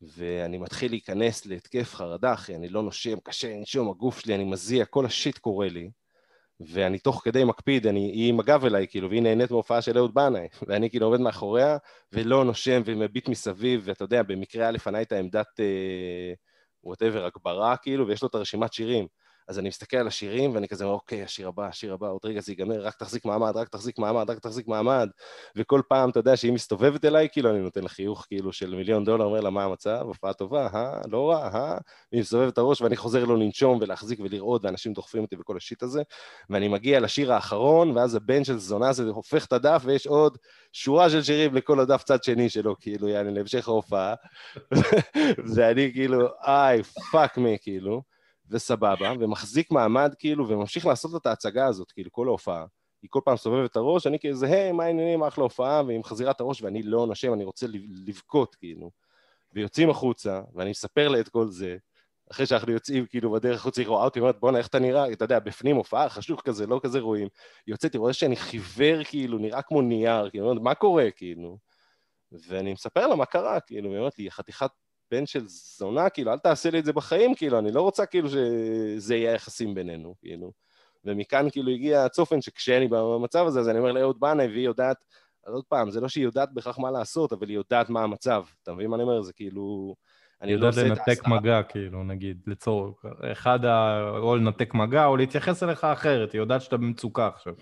ואני 0.00 0.58
מתחיל 0.58 0.90
להיכנס 0.90 1.46
להתקף 1.46 1.94
חרדה, 1.94 2.32
אחי, 2.32 2.54
אני 2.54 2.68
לא 2.68 2.82
נושם, 2.82 3.20
קשה 3.20 3.56
לנשום, 3.56 3.90
הגוף 3.90 4.18
שלי, 4.18 4.34
אני 4.34 4.44
מזיע, 4.44 4.84
כל 4.84 5.06
השיט 5.06 5.38
קורה 5.38 5.68
לי. 5.68 5.90
ואני 6.60 6.98
תוך 6.98 7.20
כדי 7.24 7.44
מקפיד, 7.44 7.86
אני, 7.86 8.00
היא 8.00 8.28
עם 8.28 8.40
הגב 8.40 8.64
אליי, 8.64 8.86
כאילו, 8.88 9.10
והיא 9.10 9.22
נהנית 9.22 9.50
מהופעה 9.50 9.82
של 9.82 9.98
אהוד 9.98 10.14
בנאי, 10.14 10.48
ואני 10.66 10.90
כאילו 10.90 11.06
עומד 11.06 11.20
מאחוריה, 11.20 11.76
ולא 12.12 12.44
נושם 12.44 12.82
ומביט 12.84 13.28
מסביב, 13.28 13.82
ואתה 13.84 14.04
יודע, 14.04 14.22
במקרה 14.22 14.62
היה 14.62 14.70
לפניי 14.70 15.02
את 15.02 15.12
העמדת, 15.12 15.60
whatever, 16.84 17.24
הגברה, 17.26 17.76
כאילו, 17.76 18.08
ויש 18.08 18.22
לו 18.22 18.28
את 18.28 18.34
הרשימת 18.34 18.72
שירים. 18.72 19.06
אז 19.48 19.58
אני 19.58 19.68
מסתכל 19.68 19.96
על 19.96 20.06
השירים, 20.06 20.54
ואני 20.54 20.68
כזה, 20.68 20.84
אוקיי, 20.84 21.22
השיר 21.22 21.48
הבא, 21.48 21.66
השיר 21.66 21.94
הבא, 21.94 22.08
עוד 22.08 22.20
רגע 22.24 22.40
זה 22.40 22.52
ייגמר, 22.52 22.80
רק 22.80 22.94
תחזיק 22.94 23.24
מעמד, 23.24 23.56
רק 23.56 23.68
תחזיק 23.68 23.98
מעמד, 23.98 24.30
רק 24.30 24.38
תחזיק 24.38 24.68
מעמד. 24.68 25.08
וכל 25.56 25.82
פעם, 25.88 26.10
אתה 26.10 26.20
יודע, 26.20 26.36
שהיא 26.36 26.52
מסתובבת 26.52 27.04
אליי, 27.04 27.28
כאילו, 27.32 27.50
אני 27.50 27.58
נותן 27.58 27.82
לה 27.82 27.88
חיוך, 27.88 28.24
כאילו, 28.28 28.52
של 28.52 28.74
מיליון 28.74 29.04
דולר, 29.04 29.24
אומר 29.24 29.40
לה, 29.40 29.50
מה 29.50 29.64
המצב? 29.64 30.00
הופעה 30.02 30.32
טובה, 30.32 30.66
אה? 30.74 31.00
לא 31.10 31.30
רע, 31.30 31.48
אה? 31.54 31.78
והיא 32.12 32.20
מסתובבת 32.20 32.52
את 32.52 32.58
הראש, 32.58 32.80
ואני 32.80 32.96
חוזר 32.96 33.24
לו 33.24 33.36
לנשום 33.36 33.78
ולהחזיק 33.80 34.20
ולראות, 34.20 34.64
ואנשים 34.64 34.92
דוחפים 34.92 35.22
אותי 35.22 35.36
וכל 35.40 35.56
ה 35.56 35.61
shit 35.61 35.82
הזה. 35.82 36.02
ואני 36.50 36.68
מגיע 36.68 37.00
לשיר 37.00 37.32
האחרון, 37.32 37.96
ואז 37.96 38.14
הבן 38.14 38.44
של 38.44 38.58
זונה 38.58 38.88
הזה 38.88 39.02
הופך 39.02 39.46
את 39.46 39.52
הדף, 39.52 39.82
ויש 39.84 40.06
עוד 40.06 40.38
שורה 40.72 41.10
של 41.10 41.22
שירים 41.22 41.54
לכל 41.54 41.80
הדף 41.80 42.02
צד 42.02 42.24
שני 42.24 42.50
שלו, 42.50 42.76
כאילו, 42.80 43.08
יעני, 43.08 43.34
להמשך 43.34 43.68
ההופעה. 43.68 44.14
ואני 45.54 45.90
כאילו, 45.92 46.28
איי, 46.46 46.82
fuck 46.82 47.38
me, 47.38 47.56
כאילו. 47.62 48.17
וסבבה, 48.50 49.12
ומחזיק 49.20 49.70
מעמד 49.70 50.14
כאילו, 50.18 50.48
וממשיך 50.48 50.86
לעשות 50.86 51.20
את 51.20 51.26
ההצגה 51.26 51.66
הזאת, 51.66 51.92
כאילו, 51.92 52.12
כל 52.12 52.28
ההופעה. 52.28 52.66
היא 53.02 53.08
כל 53.10 53.20
פעם 53.24 53.36
סובבת 53.36 53.70
את 53.70 53.76
הראש, 53.76 54.06
אני 54.06 54.18
כזה, 54.18 54.46
היי, 54.46 54.72
מה 54.72 54.84
העניינים, 54.84 55.22
אחלה 55.22 55.44
הופעה, 55.44 55.82
והיא 55.86 55.98
מחזירה 55.98 56.30
את 56.30 56.40
הראש, 56.40 56.62
ואני 56.62 56.82
לא 56.82 57.06
נושם, 57.06 57.32
אני 57.32 57.44
רוצה 57.44 57.66
לבכות, 58.06 58.54
כאילו. 58.54 58.90
ויוצאים 59.52 59.90
החוצה, 59.90 60.40
ואני 60.54 60.70
מספר 60.70 61.08
לה 61.08 61.20
את 61.20 61.28
כל 61.28 61.48
זה, 61.48 61.76
אחרי 62.30 62.46
שאנחנו 62.46 62.72
יוצאים, 62.72 63.06
כאילו, 63.06 63.30
בדרך 63.30 63.60
החוצה, 63.60 63.80
היא 63.80 63.88
רואה 63.88 64.04
אותי, 64.04 64.20
אומרת, 64.20 64.40
בואנה, 64.40 64.58
איך 64.58 64.66
אתה 64.66 64.78
נראה? 64.78 65.12
אתה 65.12 65.24
יודע, 65.24 65.38
בפנים 65.38 65.76
הופעה, 65.76 66.08
חשוך 66.08 66.42
כזה, 66.44 66.66
לא 66.66 66.80
כזה 66.82 67.00
רואים. 67.00 67.28
יוצאתי, 67.66 67.98
רואה 67.98 68.12
שאני 68.12 68.36
חיוור, 68.36 69.04
כאילו, 69.04 69.38
נראה 69.38 69.62
כמו 69.62 69.82
נייר, 69.82 70.30
כאילו, 70.30 70.54
מה 70.54 70.74
קורה, 70.74 71.10
כאילו? 71.10 71.58
ואני 72.48 72.72
מספר 72.72 73.06
לה 73.06 73.16
מה 73.16 73.26
קרה, 73.26 73.60
כאילו, 73.60 73.90
היא 73.90 73.98
אומרת 73.98 74.18
לי, 74.18 74.30
חתיכת 74.30 74.70
בן 75.10 75.26
של 75.26 75.44
זונה, 75.46 76.08
כאילו, 76.08 76.32
אל 76.32 76.38
תעשה 76.38 76.70
לי 76.70 76.78
את 76.78 76.84
זה 76.84 76.92
בחיים, 76.92 77.34
כאילו, 77.34 77.58
אני 77.58 77.72
לא 77.72 77.82
רוצה 77.82 78.06
כאילו 78.06 78.28
שזה 78.28 79.16
יהיה 79.16 79.32
יחסים 79.32 79.74
בינינו, 79.74 80.14
כאילו. 80.20 80.52
ומכאן 81.04 81.50
כאילו 81.50 81.70
הגיע 81.70 82.04
הצופן 82.04 82.40
שכשאני 82.40 82.88
במצב 82.88 83.46
הזה, 83.46 83.60
אז 83.60 83.68
אני 83.68 83.78
אומר 83.78 83.92
לאהוד 83.92 84.20
בנאי, 84.20 84.46
והיא 84.46 84.64
יודעת, 84.64 84.96
אז 85.46 85.54
עוד 85.54 85.64
פעם, 85.68 85.90
זה 85.90 86.00
לא 86.00 86.08
שהיא 86.08 86.24
יודעת 86.24 86.52
בהכרח 86.52 86.78
מה 86.78 86.90
לעשות, 86.90 87.32
אבל 87.32 87.48
היא 87.48 87.56
יודעת 87.56 87.90
מה 87.90 88.02
המצב. 88.02 88.44
אתה 88.62 88.72
מבין 88.72 88.90
מה 88.90 88.96
אני 88.96 89.02
אומר? 89.02 89.22
זה 89.22 89.32
כאילו... 89.32 89.94
אני 90.42 90.56
לא 90.56 90.68
עושה 90.68 90.80
את 90.80 90.86
ההסתרה. 90.86 91.04
לנתק 91.08 91.28
מגע, 91.28 91.62
כאילו, 91.62 92.04
נגיד, 92.04 92.40
לצורך, 92.46 93.04
אחד, 93.32 93.64
ה... 93.64 94.00
או 94.18 94.36
לנתק 94.36 94.74
מגע, 94.74 95.06
או 95.06 95.16
להתייחס 95.16 95.62
אליך 95.62 95.84
אחרת, 95.84 96.32
היא 96.32 96.40
יודעת 96.40 96.62
שאתה 96.62 96.76
במצוקה 96.76 97.26
עכשיו. 97.26 97.54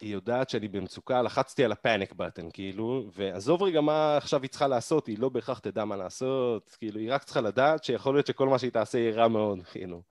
היא 0.00 0.12
יודעת 0.12 0.50
שאני 0.50 0.68
במצוקה, 0.68 1.22
לחצתי 1.22 1.64
על 1.64 1.72
הפאניק 1.72 2.12
בטן, 2.12 2.50
כאילו, 2.52 3.10
ועזוב 3.12 3.62
רגע 3.62 3.80
מה 3.80 4.16
עכשיו 4.16 4.42
היא 4.42 4.50
צריכה 4.50 4.68
לעשות, 4.68 5.06
היא 5.06 5.18
לא 5.18 5.28
בהכרח 5.28 5.58
תדע 5.58 5.84
מה 5.84 5.96
לעשות, 5.96 6.76
כאילו, 6.78 7.00
היא 7.00 7.12
רק 7.12 7.24
צריכה 7.24 7.40
לדעת 7.40 7.84
שיכול 7.84 8.14
להיות 8.14 8.26
שכל 8.26 8.48
מה 8.48 8.58
שהיא 8.58 8.70
תעשה 8.70 8.98
יהיה 8.98 9.14
רע 9.14 9.28
מאוד, 9.28 9.62
כאילו. 9.62 10.02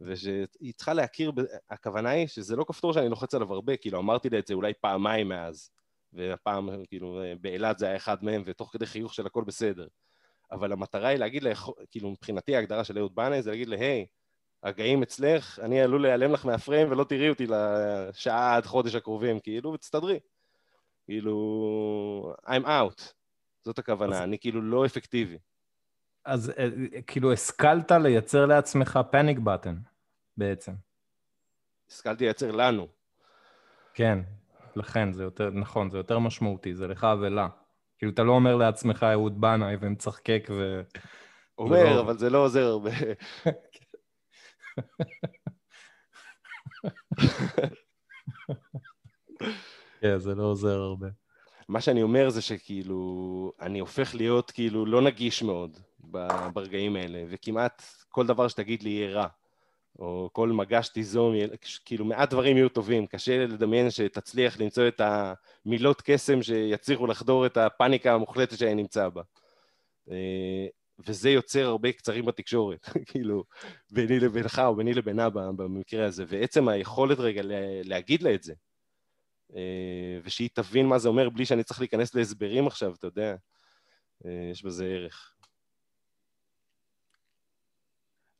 ושהיא 0.00 0.72
צריכה 0.76 0.92
להכיר, 0.92 1.32
הכוונה 1.70 2.10
היא 2.10 2.26
שזה 2.26 2.56
לא 2.56 2.64
כפתור 2.64 2.92
שאני 2.92 3.08
לוחץ 3.08 3.34
עליו 3.34 3.52
הרבה, 3.54 3.76
כאילו, 3.76 3.98
אמרתי 3.98 4.30
לה 4.30 4.38
את 4.38 4.46
זה 4.46 4.54
אולי 4.54 4.72
פעמיים 4.80 5.28
מאז, 5.28 5.70
והפעם, 6.12 6.84
כאילו, 6.88 7.20
באילת 7.40 7.78
זה 7.78 7.86
היה 7.86 7.96
אחד 7.96 8.24
מהם, 8.24 8.42
ותוך 8.46 8.72
כדי 8.72 8.86
חיוך 8.86 9.14
של 9.14 9.26
הכל 9.26 9.44
בסדר. 9.44 9.86
אבל 10.52 10.72
המטרה 10.72 11.08
היא 11.08 11.18
להגיד 11.18 11.42
לה, 11.42 11.52
כאילו, 11.90 12.10
מבחינתי 12.10 12.56
ההגדרה 12.56 12.84
של 12.84 12.98
אהוד 12.98 13.14
בנאי 13.14 13.42
זה 13.42 13.50
להגיד 13.50 13.68
לה, 13.68 13.76
היי, 13.76 14.06
הגאים 14.62 15.02
אצלך, 15.02 15.58
אני 15.62 15.80
עלול 15.80 16.02
להיעלם 16.02 16.32
לך 16.32 16.46
מהפריים 16.46 16.90
ולא 16.90 17.04
תראי 17.04 17.28
אותי 17.28 17.46
לשעה 17.46 18.56
עד 18.56 18.66
חודש 18.66 18.94
הקרובים, 18.94 19.40
כאילו, 19.40 19.72
ותסתדרי. 19.72 20.18
כאילו, 21.04 22.34
I'm 22.46 22.64
out. 22.64 23.02
זאת 23.64 23.78
הכוונה, 23.78 24.16
אז... 24.16 24.22
אני 24.22 24.38
כאילו 24.38 24.62
לא 24.62 24.86
אפקטיבי. 24.86 25.38
אז 26.24 26.52
אה, 26.58 26.68
כאילו 27.06 27.32
השכלת 27.32 27.92
לייצר 27.92 28.46
לעצמך 28.46 29.00
פאניק 29.10 29.38
בטן, 29.38 29.76
בעצם. 30.36 30.72
השכלתי 31.90 32.24
לייצר 32.24 32.50
לנו. 32.50 32.88
כן, 33.94 34.18
לכן 34.76 35.12
זה 35.12 35.22
יותר, 35.22 35.50
נכון, 35.50 35.90
זה 35.90 35.96
יותר 35.98 36.18
משמעותי, 36.18 36.74
זה 36.74 36.86
לך 36.86 37.06
ולה. 37.20 37.48
כאילו, 37.98 38.12
אתה 38.12 38.22
לא 38.22 38.32
אומר 38.32 38.56
לעצמך 38.56 39.06
אהוד 39.12 39.40
בנאי 39.40 39.76
ומצחקק 39.80 40.48
ו... 40.50 40.82
אומר. 41.58 42.00
אבל 42.00 42.18
זה 42.18 42.30
לא 42.30 42.38
עוזר 42.38 42.66
הרבה. 42.66 42.90
כן, 50.00 50.18
זה 50.18 50.34
לא 50.34 50.42
עוזר 50.42 50.80
הרבה. 50.80 51.08
מה 51.68 51.80
שאני 51.80 52.02
אומר 52.02 52.30
זה 52.30 52.42
שכאילו, 52.42 53.52
אני 53.60 53.78
הופך 53.78 54.14
להיות 54.14 54.50
כאילו 54.50 54.86
לא 54.86 55.02
נגיש 55.02 55.42
מאוד 55.42 55.78
ברגעים 56.52 56.96
האלה, 56.96 57.24
וכמעט 57.28 57.82
כל 58.08 58.26
דבר 58.26 58.48
שתגיד 58.48 58.82
לי 58.82 58.90
יהיה 58.90 59.10
רע, 59.10 59.26
או 59.98 60.30
כל 60.32 60.48
מגע 60.48 60.82
שתיזום, 60.82 61.34
כאילו 61.84 62.04
מעט 62.04 62.30
דברים 62.30 62.56
יהיו 62.56 62.68
טובים, 62.68 63.06
קשה 63.06 63.46
לדמיין 63.46 63.90
שתצליח 63.90 64.60
למצוא 64.60 64.88
את 64.88 65.00
המילות 65.04 66.02
קסם 66.04 66.42
שיצליחו 66.42 67.06
לחדור 67.06 67.46
את 67.46 67.56
הפאניקה 67.56 68.14
המוחלטת 68.14 68.58
שאני 68.58 68.74
נמצא 68.74 69.08
בה. 69.08 69.22
וזה 71.06 71.30
יוצר 71.30 71.66
הרבה 71.66 71.92
קצרים 71.92 72.24
בתקשורת, 72.26 72.88
כאילו, 73.10 73.44
ביני 73.90 74.20
לבינך 74.20 74.62
או 74.64 74.76
ביני 74.76 74.94
לבינה 74.94 75.30
במקרה 75.30 76.06
הזה, 76.06 76.24
ועצם 76.28 76.68
היכולת 76.68 77.18
רגע 77.18 77.42
להגיד 77.84 78.22
לה 78.22 78.34
את 78.34 78.42
זה, 78.42 78.54
אה, 79.56 80.18
ושהיא 80.24 80.48
תבין 80.52 80.86
מה 80.86 80.98
זה 80.98 81.08
אומר 81.08 81.30
בלי 81.30 81.46
שאני 81.46 81.64
צריך 81.64 81.80
להיכנס 81.80 82.14
להסברים 82.14 82.66
עכשיו, 82.66 82.94
אתה 82.94 83.06
יודע, 83.06 83.34
אה, 84.26 84.48
יש 84.52 84.64
בזה 84.64 84.84
ערך. 84.84 85.34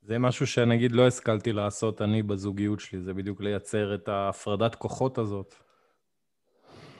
זה 0.02 0.18
משהו 0.18 0.46
שנגיד 0.46 0.92
לא 0.92 1.06
השכלתי 1.06 1.52
לעשות 1.52 2.02
אני 2.02 2.22
בזוגיות 2.22 2.80
שלי, 2.80 3.00
זה 3.00 3.14
בדיוק 3.14 3.40
לייצר 3.40 3.94
את 3.94 4.08
ההפרדת 4.08 4.74
כוחות 4.74 5.18
הזאת. 5.18 5.54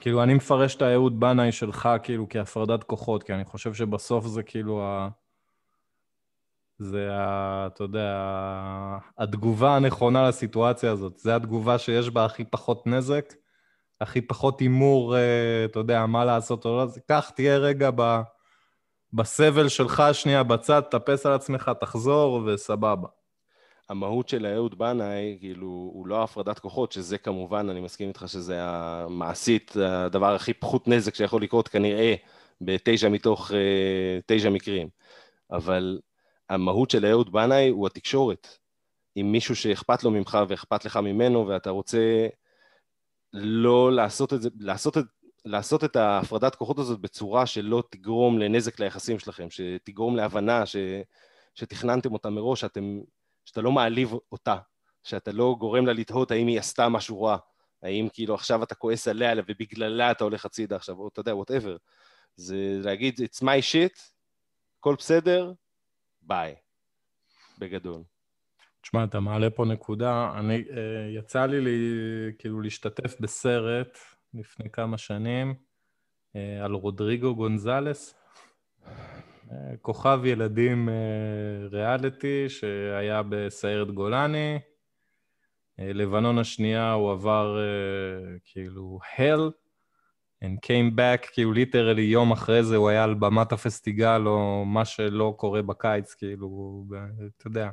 כאילו, 0.01 0.23
אני 0.23 0.33
מפרש 0.33 0.75
את 0.75 0.81
האהוד 0.81 1.19
בנאי 1.19 1.51
שלך 1.51 1.89
כאילו 2.03 2.27
כהפרדת 2.29 2.83
כוחות, 2.83 3.23
כי 3.23 3.33
אני 3.33 3.45
חושב 3.45 3.73
שבסוף 3.73 4.25
זה 4.25 4.43
כאילו 4.43 4.83
ה... 4.83 5.09
זה, 6.83 7.07
ה, 7.11 7.67
אתה 7.67 7.83
יודע, 7.83 8.17
התגובה 9.17 9.75
הנכונה 9.75 10.27
לסיטואציה 10.27 10.91
הזאת. 10.91 11.17
זה 11.17 11.35
התגובה 11.35 11.77
שיש 11.77 12.09
בה 12.09 12.25
הכי 12.25 12.43
פחות 12.43 12.87
נזק, 12.87 13.33
הכי 14.01 14.21
פחות 14.21 14.59
הימור, 14.59 15.17
אה, 15.17 15.65
אתה 15.65 15.79
יודע, 15.79 16.05
מה 16.05 16.25
לעשות 16.25 16.65
או 16.65 16.77
לא. 16.77 16.87
קח, 17.07 17.29
תהיה 17.29 17.57
רגע 17.57 17.89
ב, 17.95 18.21
בסבל 19.13 19.67
שלך 19.69 20.03
שנייה 20.13 20.43
בצד, 20.43 20.81
תאפס 20.81 21.25
על 21.25 21.33
עצמך, 21.33 21.71
תחזור 21.79 22.41
וסבבה. 22.45 23.07
המהות 23.89 24.29
של 24.29 24.45
אהוד 24.45 24.77
בנאי, 24.77 25.37
כאילו, 25.39 25.67
הוא 25.93 26.07
לא 26.07 26.23
הפרדת 26.23 26.59
כוחות, 26.59 26.91
שזה 26.91 27.17
כמובן, 27.17 27.69
אני 27.69 27.81
מסכים 27.81 28.07
איתך 28.07 28.23
שזה 28.27 28.57
המעשית, 28.59 29.75
הדבר 29.81 30.35
הכי 30.35 30.53
פחות 30.53 30.87
נזק 30.87 31.15
שיכול 31.15 31.43
לקרות 31.43 31.67
כנראה 31.67 32.15
בתשע 32.61 33.09
מתוך 33.09 33.51
uh, 33.51 33.53
תשע 34.25 34.49
מקרים. 34.49 34.87
אבל 35.51 35.99
המהות 36.51 36.89
של 36.89 37.05
אהוד 37.05 37.31
בנאי 37.31 37.69
הוא 37.69 37.87
התקשורת. 37.87 38.47
עם 39.15 39.31
מישהו 39.31 39.55
שאכפת 39.55 40.03
לו 40.03 40.11
ממך 40.11 40.37
ואכפת 40.47 40.85
לך 40.85 40.97
ממנו, 40.97 41.47
ואתה 41.47 41.69
רוצה 41.69 42.27
לא 43.33 43.91
לעשות 43.91 44.33
את 44.33 44.41
זה, 44.41 44.49
לעשות 44.59 44.97
את, 44.97 45.05
לעשות 45.45 45.83
את 45.83 45.95
ההפרדת 45.95 46.55
כוחות 46.55 46.79
הזאת 46.79 46.99
בצורה 46.99 47.45
שלא 47.45 47.83
תגרום 47.89 48.39
לנזק 48.39 48.79
ליחסים 48.79 49.19
שלכם, 49.19 49.47
שתגרום 49.49 50.15
להבנה 50.15 50.65
ש, 50.65 50.75
שתכננתם 51.55 52.13
אותה 52.13 52.29
מראש, 52.29 52.61
שאתם, 52.61 52.99
שאתה 53.45 53.61
לא 53.61 53.71
מעליב 53.71 54.13
אותה, 54.31 54.55
שאתה 55.03 55.31
לא 55.31 55.55
גורם 55.59 55.85
לה 55.85 55.93
לתהות 55.93 56.31
האם 56.31 56.47
היא 56.47 56.59
עשתה 56.59 56.89
משהו 56.89 57.23
רע, 57.23 57.37
האם 57.83 58.07
כאילו 58.13 58.35
עכשיו 58.35 58.63
אתה 58.63 58.75
כועס 58.75 59.07
עליה 59.07 59.33
ובגללה 59.47 60.11
אתה 60.11 60.23
הולך 60.23 60.45
הצידה 60.45 60.75
עכשיו, 60.75 60.95
או 60.97 61.07
אתה 61.07 61.19
יודע, 61.19 61.35
וואטאבר. 61.35 61.77
זה 62.35 62.79
להגיד, 62.83 63.19
it's 63.19 63.43
my 63.43 63.61
shit, 63.71 63.99
הכל 64.79 64.95
בסדר, 64.97 65.53
ביי, 66.21 66.55
בגדול. 67.59 68.03
תשמע, 68.81 69.03
אתה 69.03 69.19
מעלה 69.19 69.49
פה 69.49 69.65
נקודה. 69.65 70.31
אני, 70.39 70.63
uh, 70.67 70.73
יצא 71.17 71.45
לי, 71.45 71.61
לי 71.61 71.79
כאילו 72.39 72.61
להשתתף 72.61 73.19
בסרט 73.19 73.97
לפני 74.33 74.69
כמה 74.69 74.97
שנים 74.97 75.53
uh, 75.53 76.37
על 76.63 76.73
רודריגו 76.73 77.35
גונזלס, 77.35 78.15
uh, 78.85 78.89
כוכב 79.81 80.19
ילדים 80.25 80.89
uh, 80.89 80.91
ריאליטי 81.71 82.49
שהיה 82.49 83.21
בסיירת 83.29 83.91
גולני. 83.91 84.59
Uh, 84.59 85.83
לבנון 85.83 86.37
השנייה 86.37 86.91
הוא 86.91 87.11
עבר 87.11 87.57
uh, 87.57 88.39
כאילו 88.45 88.99
hell, 89.15 89.51
and 90.43 90.57
came 90.65 90.97
back, 90.97 91.27
כאילו 91.33 91.53
ליטרלי 91.53 92.01
יום 92.01 92.31
אחרי 92.31 92.63
זה 92.63 92.75
הוא 92.75 92.89
היה 92.89 93.03
על 93.03 93.13
במת 93.13 93.51
הפסטיגל, 93.51 94.21
או 94.25 94.65
מה 94.65 94.85
שלא 94.85 95.33
קורה 95.37 95.61
בקיץ, 95.61 96.13
כאילו, 96.13 96.83
אתה 97.37 97.47
יודע, 97.47 97.69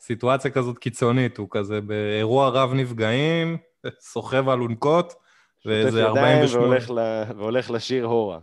סיטואציה 0.00 0.50
כזאת 0.50 0.78
קיצונית, 0.78 1.38
הוא 1.38 1.48
כזה 1.50 1.80
באירוע 1.80 2.48
רב 2.48 2.72
נפגעים, 2.74 3.56
סוחב 4.12 4.48
אלונקות, 4.48 5.10
שוטף 5.10 5.66
ואיזה 5.66 6.00
ידיים 6.00 6.16
48, 6.42 6.66
והולך 6.66 6.90
ל- 6.90 7.32
והולך 7.36 7.70
לשיר 7.70 8.04
הורה. 8.04 8.38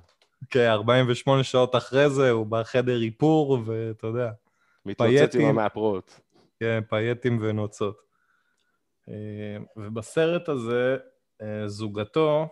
כן, 0.50 0.70
48 0.70 1.44
שעות 1.44 1.76
אחרי 1.76 2.10
זה 2.10 2.32
הוא 2.32 2.46
בחדר 2.46 3.02
איפור, 3.02 3.60
ואתה 3.66 4.08
יודע, 4.08 4.32
מתרוצץ 4.86 5.36
עם. 5.36 5.46
המאפרות. 5.46 6.20
כן, 6.60 6.82
פייטים 6.90 7.40
ונוצות. 7.42 7.98
אה, 9.10 9.14
ובסרט 9.78 10.50
הזה, 10.50 10.98
אה, 11.42 11.68
זוגתו, 11.68 12.50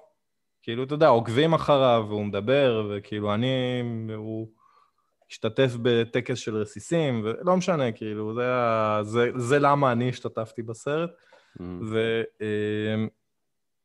כאילו, 0.70 0.84
אתה 0.84 0.94
יודע, 0.94 1.08
עוקבים 1.08 1.54
אחריו, 1.54 2.06
והוא 2.08 2.26
מדבר, 2.26 2.88
וכאילו, 2.92 3.34
אני, 3.34 3.82
הוא 4.16 4.48
השתתף 5.30 5.72
בטקס 5.82 6.38
של 6.38 6.56
רסיסים, 6.56 7.22
ולא 7.24 7.58
משנה, 7.58 7.92
כאילו, 7.92 8.34
זה, 8.34 8.54
ה- 8.54 9.00
זה, 9.04 9.30
זה 9.36 9.60
למה 9.60 9.92
אני 9.92 10.10
השתתפתי 10.10 10.62
בסרט. 10.62 11.10
Mm. 11.58 11.62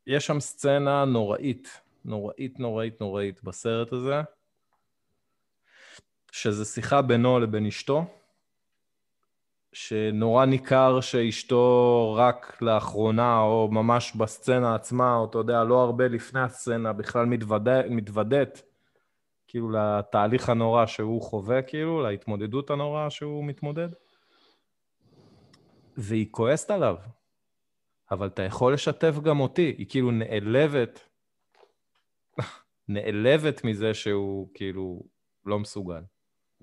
ויש 0.07 0.27
שם 0.27 0.41
סצנה 0.41 1.05
נוראית, 1.05 1.81
נוראית, 2.05 2.61
נוראית, 2.61 3.01
נוראית 3.01 3.43
בסרט 3.45 3.93
הזה, 3.93 4.23
שזה 6.33 6.65
שיחה 6.65 7.03
בינו 7.03 7.41
לבין 7.41 7.67
אשתו, 7.67 8.05
שנורא 9.75 10.45
ניכר 10.45 11.01
שאשתו 11.01 12.15
רק 12.19 12.63
לאחרונה, 12.63 13.41
או 13.41 13.69
ממש 13.73 14.17
בסצנה 14.17 14.75
עצמה, 14.75 15.17
או 15.17 15.25
אתה 15.25 15.39
יודע, 15.39 15.65
לא 15.65 15.83
הרבה 15.83 16.09
לפני 16.09 16.41
הסצנה, 16.41 16.93
בכלל 16.93 17.27
מתוודה, 17.27 17.89
מתוודאת, 17.91 18.61
כאילו, 19.49 19.71
לתהליך 19.71 20.49
הנורא 20.49 20.87
שהוא 20.87 21.23
חווה, 21.23 21.63
כאילו, 21.63 22.03
להתמודדות 22.03 22.71
הנוראה 22.71 23.11
שהוא 23.11 23.45
מתמודד. 23.45 23.89
והיא 25.97 26.27
כועסת 26.31 26.71
עליו. 26.71 26.97
אבל 28.11 28.27
אתה 28.27 28.43
יכול 28.43 28.75
לשתף 28.75 29.15
גם 29.23 29.41
אותי. 29.41 29.75
היא 29.79 29.87
כאילו 29.89 30.11
נעלבת, 30.11 31.09
נעלבת 32.89 33.65
מזה 33.65 33.95
שהוא 33.95 34.49
כאילו 34.55 35.03
לא 35.47 35.59
מסוגל. 35.59 36.01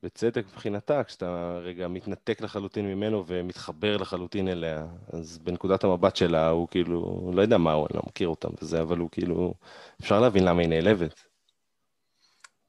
בצדק 0.04 0.46
מבחינתה, 0.46 1.04
כשאתה 1.04 1.60
רגע 1.64 1.88
מתנתק 1.88 2.42
לחלוטין 2.42 2.86
ממנו 2.86 3.24
ומתחבר 3.28 3.98
לחלוטין 3.98 4.48
אליה, 4.48 4.88
אז 5.14 5.38
בנקודת 5.38 5.84
המבט 5.84 6.16
שלה 6.16 6.50
הוא 6.50 6.68
כאילו, 6.68 7.32
לא 7.34 7.42
יודע 7.42 7.58
מה 7.58 7.74
הוא, 7.74 7.88
אני 7.90 7.98
לא 7.98 8.04
מכיר 8.08 8.28
אותם 8.28 8.50
וזה, 8.62 8.82
אבל 8.82 8.98
הוא 8.98 9.10
כאילו, 9.12 9.54
אפשר 10.02 10.20
להבין 10.20 10.44
למה 10.44 10.62
היא 10.62 10.70
נעלבת. 10.70 11.24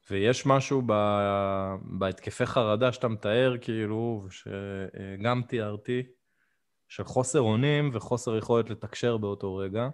ויש 0.09 0.45
משהו 0.45 0.81
ב... 0.85 0.93
בהתקפי 1.81 2.45
חרדה 2.45 2.91
שאתה 2.91 3.07
מתאר, 3.07 3.55
כאילו, 3.61 4.27
שגם 4.29 5.41
תיארתי, 5.47 6.03
של 6.87 7.03
חוסר 7.03 7.39
אונים 7.39 7.89
וחוסר 7.93 8.37
יכולת 8.37 8.69
לתקשר 8.69 9.17
באותו 9.17 9.55
רגע. 9.55 9.89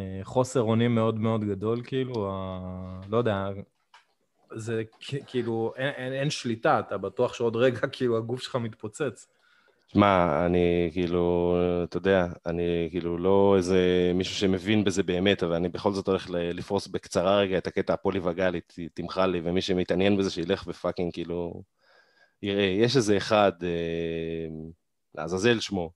אה, 0.00 0.20
חוסר 0.22 0.60
אונים 0.60 0.94
מאוד 0.94 1.18
מאוד 1.18 1.44
גדול, 1.44 1.82
כאילו, 1.84 2.30
ה... 2.30 3.00
לא 3.08 3.16
יודע, 3.16 3.48
זה 4.54 4.82
כאילו, 5.26 5.72
אין, 5.76 5.88
אין, 5.88 6.12
אין 6.12 6.30
שליטה, 6.30 6.80
אתה 6.80 6.98
בטוח 6.98 7.34
שעוד 7.34 7.56
רגע, 7.56 7.80
כאילו, 7.92 8.16
הגוף 8.16 8.42
שלך 8.42 8.56
מתפוצץ. 8.56 9.26
שמע, 9.92 10.46
אני 10.46 10.90
כאילו, 10.92 11.56
אתה 11.84 11.96
יודע, 11.96 12.26
אני 12.46 12.88
כאילו 12.90 13.18
לא 13.18 13.54
איזה 13.56 13.80
מישהו 14.14 14.34
שמבין 14.34 14.84
בזה 14.84 15.02
באמת, 15.02 15.42
אבל 15.42 15.54
אני 15.54 15.68
בכל 15.68 15.92
זאת 15.92 16.08
הולך 16.08 16.26
לפרוס 16.30 16.86
בקצרה 16.86 17.38
רגע 17.38 17.58
את 17.58 17.66
הקטע 17.66 17.92
הפוליווגאלי, 17.92 18.60
ת- 18.60 18.78
תמחל 18.94 19.26
לי, 19.26 19.40
ומי 19.44 19.62
שמתעניין 19.62 20.16
בזה 20.16 20.30
שילך 20.30 20.64
ופאקינג 20.66 21.12
כאילו, 21.12 21.62
יראה, 22.42 22.64
יש 22.64 22.96
איזה 22.96 23.16
אחד, 23.16 23.52
אה, 23.62 24.48
לעזאזל 25.14 25.60
שמו, 25.60 25.90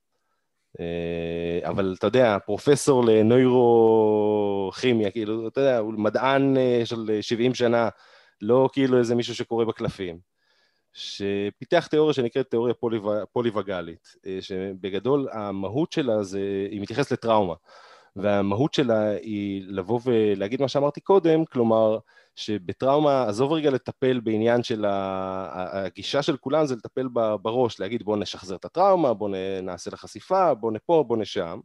אה, 0.80 1.68
אבל 1.68 1.94
אתה 1.98 2.06
יודע, 2.06 2.38
פרופסור 2.46 3.04
לנוירוכימיה, 3.04 5.10
כאילו, 5.10 5.48
אתה 5.48 5.60
יודע, 5.60 5.78
הוא 5.78 5.92
מדען 5.92 6.56
אה, 6.56 6.82
של 6.84 7.18
70 7.20 7.54
שנה, 7.54 7.88
לא 8.42 8.68
כאילו 8.72 8.98
איזה 8.98 9.14
מישהו 9.14 9.34
שקורא 9.34 9.64
בקלפים. 9.64 10.18
שפיתח 10.92 11.86
תיאוריה 11.86 12.14
שנקראת 12.14 12.50
תיאוריה 12.50 12.74
פוליו... 12.74 13.02
פוליווגלית, 13.32 14.16
אה, 14.26 14.38
שבגדול 14.40 15.28
המהות 15.32 15.92
שלה 15.92 16.22
זה, 16.22 16.66
היא 16.70 16.80
מתייחסת 16.80 17.12
לטראומה, 17.12 17.54
והמהות 18.16 18.74
שלה 18.74 19.10
היא 19.10 19.64
לבוא 19.66 20.00
ולהגיד 20.04 20.62
מה 20.62 20.68
שאמרתי 20.68 21.00
קודם, 21.00 21.44
כלומר 21.44 21.98
שבטראומה, 22.36 23.22
עזוב 23.28 23.52
רגע 23.52 23.70
לטפל 23.70 24.20
בעניין 24.20 24.62
של 24.62 24.84
הגישה 24.88 26.22
של 26.22 26.36
כולם 26.36 26.66
זה 26.66 26.76
לטפל 26.76 27.08
בראש, 27.42 27.80
להגיד 27.80 28.02
בוא 28.02 28.16
נשחזר 28.16 28.56
את 28.56 28.64
הטראומה, 28.64 29.14
בוא 29.14 29.28
נעשה 29.62 29.90
לה 29.90 29.96
חשיפה, 29.96 30.54
בוא 30.54 30.72
נפה, 30.72 31.04
בוא 31.06 31.16
נשם, 31.16 31.60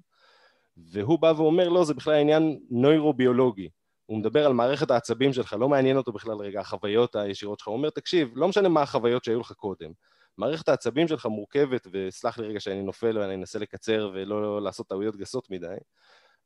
והוא 0.77 1.19
בא 1.19 1.33
ואומר 1.37 1.69
לא, 1.69 1.83
זה 1.83 1.93
בכלל 1.93 2.13
עניין 2.13 2.59
נוירוביולוגי. 2.69 3.69
הוא 4.07 4.17
מדבר 4.19 4.45
על 4.45 4.53
מערכת 4.53 4.91
העצבים 4.91 5.33
שלך, 5.33 5.55
לא 5.59 5.69
מעניין 5.69 5.97
אותו 5.97 6.11
בכלל 6.11 6.37
רגע 6.37 6.59
החוויות 6.59 7.15
הישירות 7.15 7.59
שלך. 7.59 7.67
הוא 7.67 7.77
אומר, 7.77 7.89
תקשיב, 7.89 8.29
לא 8.35 8.47
משנה 8.47 8.69
מה 8.69 8.81
החוויות 8.81 9.23
שהיו 9.23 9.39
לך 9.39 9.51
קודם. 9.51 9.91
מערכת 10.37 10.69
העצבים 10.69 11.07
שלך 11.07 11.25
מורכבת, 11.25 11.87
וסלח 11.91 12.37
לי 12.37 12.47
רגע 12.47 12.59
שאני 12.59 12.81
נופל 12.83 13.17
ואני 13.17 13.35
אנסה 13.35 13.59
לקצר 13.59 14.11
ולא 14.13 14.61
לעשות 14.61 14.87
טעויות 14.87 15.15
גסות 15.15 15.51
מדי, 15.51 15.75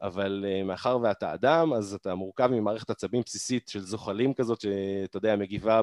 אבל 0.02 0.45
uh, 0.47 0.63
מאחר 0.63 1.00
ואתה 1.04 1.34
אדם, 1.34 1.74
אז 1.74 1.93
אתה 1.93 2.15
מורכב 2.15 2.47
ממערכת 2.47 2.89
עצבים 2.89 3.21
בסיסית 3.26 3.67
של 3.67 3.80
זוחלים 3.80 4.34
כזאת, 4.34 4.62
שאתה 4.62 5.17
יודע, 5.17 5.36
מגיבה 5.36 5.82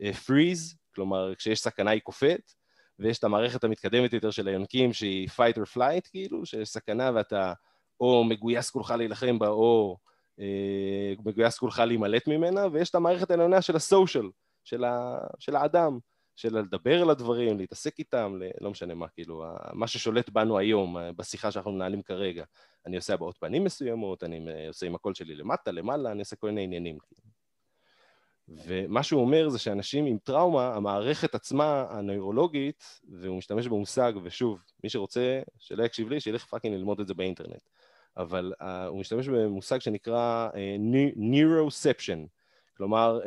בפריז, 0.00 0.76
כלומר, 0.94 1.34
כשיש 1.34 1.60
סכנה 1.60 1.90
היא 1.90 2.00
קופאת, 2.00 2.52
ויש 2.98 3.18
את 3.18 3.24
המערכת 3.24 3.64
המתקדמת 3.64 4.12
יותר 4.12 4.30
של 4.30 4.48
היונקים, 4.48 4.92
שהיא 4.92 5.28
fight 5.28 5.56
or 5.56 5.76
flight, 5.76 6.10
כאילו, 6.10 6.46
שיש 6.46 6.68
סכנה 6.68 7.10
ואתה 7.14 7.52
או 8.00 8.24
מגויס 8.24 8.70
כולך 8.70 8.90
להילחם 8.90 9.38
בה, 9.38 9.48
או 9.48 9.96
אה, 10.00 10.07
מגויס 11.24 11.58
כולך 11.58 11.78
להימלט 11.78 12.28
ממנה, 12.28 12.66
ויש 12.72 12.90
את 12.90 12.94
המערכת 12.94 13.30
העליונה 13.30 13.62
של 13.62 13.76
הסושיאל, 13.76 14.30
של, 14.64 14.84
ה, 14.84 15.18
של 15.38 15.56
האדם, 15.56 15.98
של 16.38 16.58
לדבר 16.58 17.02
על 17.02 17.10
הדברים, 17.10 17.58
להתעסק 17.58 17.98
איתם, 17.98 18.36
ל, 18.40 18.50
לא 18.60 18.70
משנה 18.70 18.94
מה, 18.94 19.08
כאילו, 19.08 19.44
מה 19.72 19.86
ששולט 19.86 20.30
בנו 20.30 20.58
היום, 20.58 20.98
אה, 20.98 21.12
בשיחה 21.12 21.50
שאנחנו 21.50 21.72
מנהלים 21.72 22.02
כרגע. 22.02 22.44
אני 22.86 22.96
עושה 22.96 23.14
הבעות 23.14 23.38
פנים 23.38 23.64
מסוימות, 23.64 24.24
אני 24.24 24.48
אה, 24.48 24.68
עושה 24.68 24.86
עם 24.86 24.94
הקול 24.94 25.14
שלי 25.14 25.34
למטה, 25.34 25.70
למעלה, 25.70 26.12
אני 26.12 26.20
עושה 26.20 26.36
כל 26.36 26.46
מיני 26.46 26.62
עניינים. 26.62 26.98
כאילו. 26.98 27.22
ומה 28.48 29.02
שהוא 29.02 29.20
אומר 29.20 29.48
זה 29.48 29.58
שאנשים 29.58 30.06
עם 30.06 30.18
טראומה, 30.18 30.74
המערכת 30.74 31.34
עצמה, 31.34 31.86
הנוירולוגית, 31.90 33.00
והוא 33.08 33.38
משתמש 33.38 33.66
במושג, 33.66 34.12
ושוב, 34.22 34.62
מי 34.84 34.90
שרוצה, 34.90 35.40
שלא 35.58 35.84
יקשיב 35.84 36.08
לי, 36.08 36.20
שילך 36.20 36.44
פאקינג 36.44 36.74
ללמוד 36.74 37.00
את 37.00 37.06
זה 37.06 37.14
באינטרנט. 37.14 37.62
אבל 38.18 38.52
uh, 38.60 38.64
הוא 38.64 39.00
משתמש 39.00 39.28
במושג 39.28 39.78
שנקרא 39.78 40.48
uh, 40.52 40.56
Neuroception, 41.16 42.26
כלומר, 42.76 43.20
uh, 43.22 43.26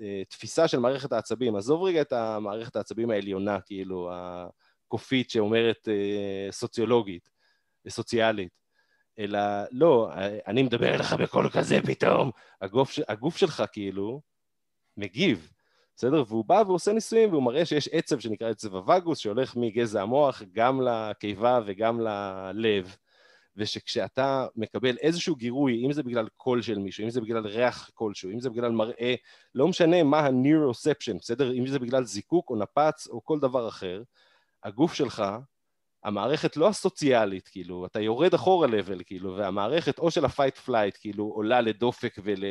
uh, 0.00 0.02
תפיסה 0.28 0.68
של 0.68 0.78
מערכת 0.78 1.12
העצבים. 1.12 1.56
עזוב 1.56 1.82
רגע 1.82 2.00
את 2.00 2.12
המערכת 2.12 2.76
העצבים 2.76 3.10
העליונה, 3.10 3.60
כאילו, 3.60 4.10
הקופית 4.12 5.30
שאומרת 5.30 5.88
uh, 5.88 6.52
סוציולוגית, 6.52 7.30
סוציאלית, 7.88 8.58
אלא 9.18 9.40
לא, 9.70 10.10
אני 10.46 10.62
מדבר 10.62 10.94
אליך 10.94 11.12
בקול 11.12 11.50
כזה 11.50 11.78
פתאום, 11.86 12.30
הגוף, 12.60 12.98
הגוף 13.08 13.36
שלך 13.36 13.62
כאילו 13.72 14.20
מגיב, 14.96 15.52
בסדר? 15.96 16.24
והוא 16.28 16.44
בא 16.44 16.62
ועושה 16.66 16.92
ניסויים 16.92 17.30
והוא 17.30 17.42
מראה 17.42 17.64
שיש 17.64 17.88
עצב 17.92 18.18
שנקרא 18.18 18.50
עצב 18.50 18.74
הווגוס 18.74 19.18
שהולך 19.18 19.56
מגזע 19.56 20.02
המוח 20.02 20.42
גם 20.52 20.80
לקיבה 20.80 21.60
וגם 21.66 22.00
ללב 22.00 22.96
ושכשאתה 23.58 24.46
מקבל 24.56 24.96
איזשהו 24.96 25.36
גירוי, 25.36 25.86
אם 25.86 25.92
זה 25.92 26.02
בגלל 26.02 26.28
קול 26.36 26.62
של 26.62 26.78
מישהו, 26.78 27.04
אם 27.04 27.10
זה 27.10 27.20
בגלל 27.20 27.46
ריח 27.46 27.90
כלשהו, 27.94 28.30
אם 28.30 28.40
זה 28.40 28.50
בגלל 28.50 28.70
מראה, 28.70 29.14
לא 29.54 29.68
משנה 29.68 30.02
מה 30.02 30.20
ה-neuroception, 30.20 31.18
בסדר? 31.18 31.52
אם 31.52 31.66
זה 31.66 31.78
בגלל 31.78 32.04
זיקוק 32.04 32.50
או 32.50 32.56
נפץ 32.56 33.06
או 33.08 33.24
כל 33.24 33.38
דבר 33.40 33.68
אחר, 33.68 34.02
הגוף 34.64 34.94
שלך, 34.94 35.24
המערכת 36.04 36.56
לא 36.56 36.68
הסוציאלית, 36.68 37.48
כאילו, 37.48 37.86
אתה 37.86 38.00
יורד 38.00 38.34
אחורה 38.34 38.66
לבל, 38.66 39.02
כאילו, 39.06 39.36
והמערכת 39.36 39.98
או 39.98 40.10
של 40.10 40.24
ה-fight 40.24 40.68
flight, 40.68 41.00
כאילו, 41.00 41.24
עולה 41.24 41.60
לדופק 41.60 42.16
ול... 42.22 42.44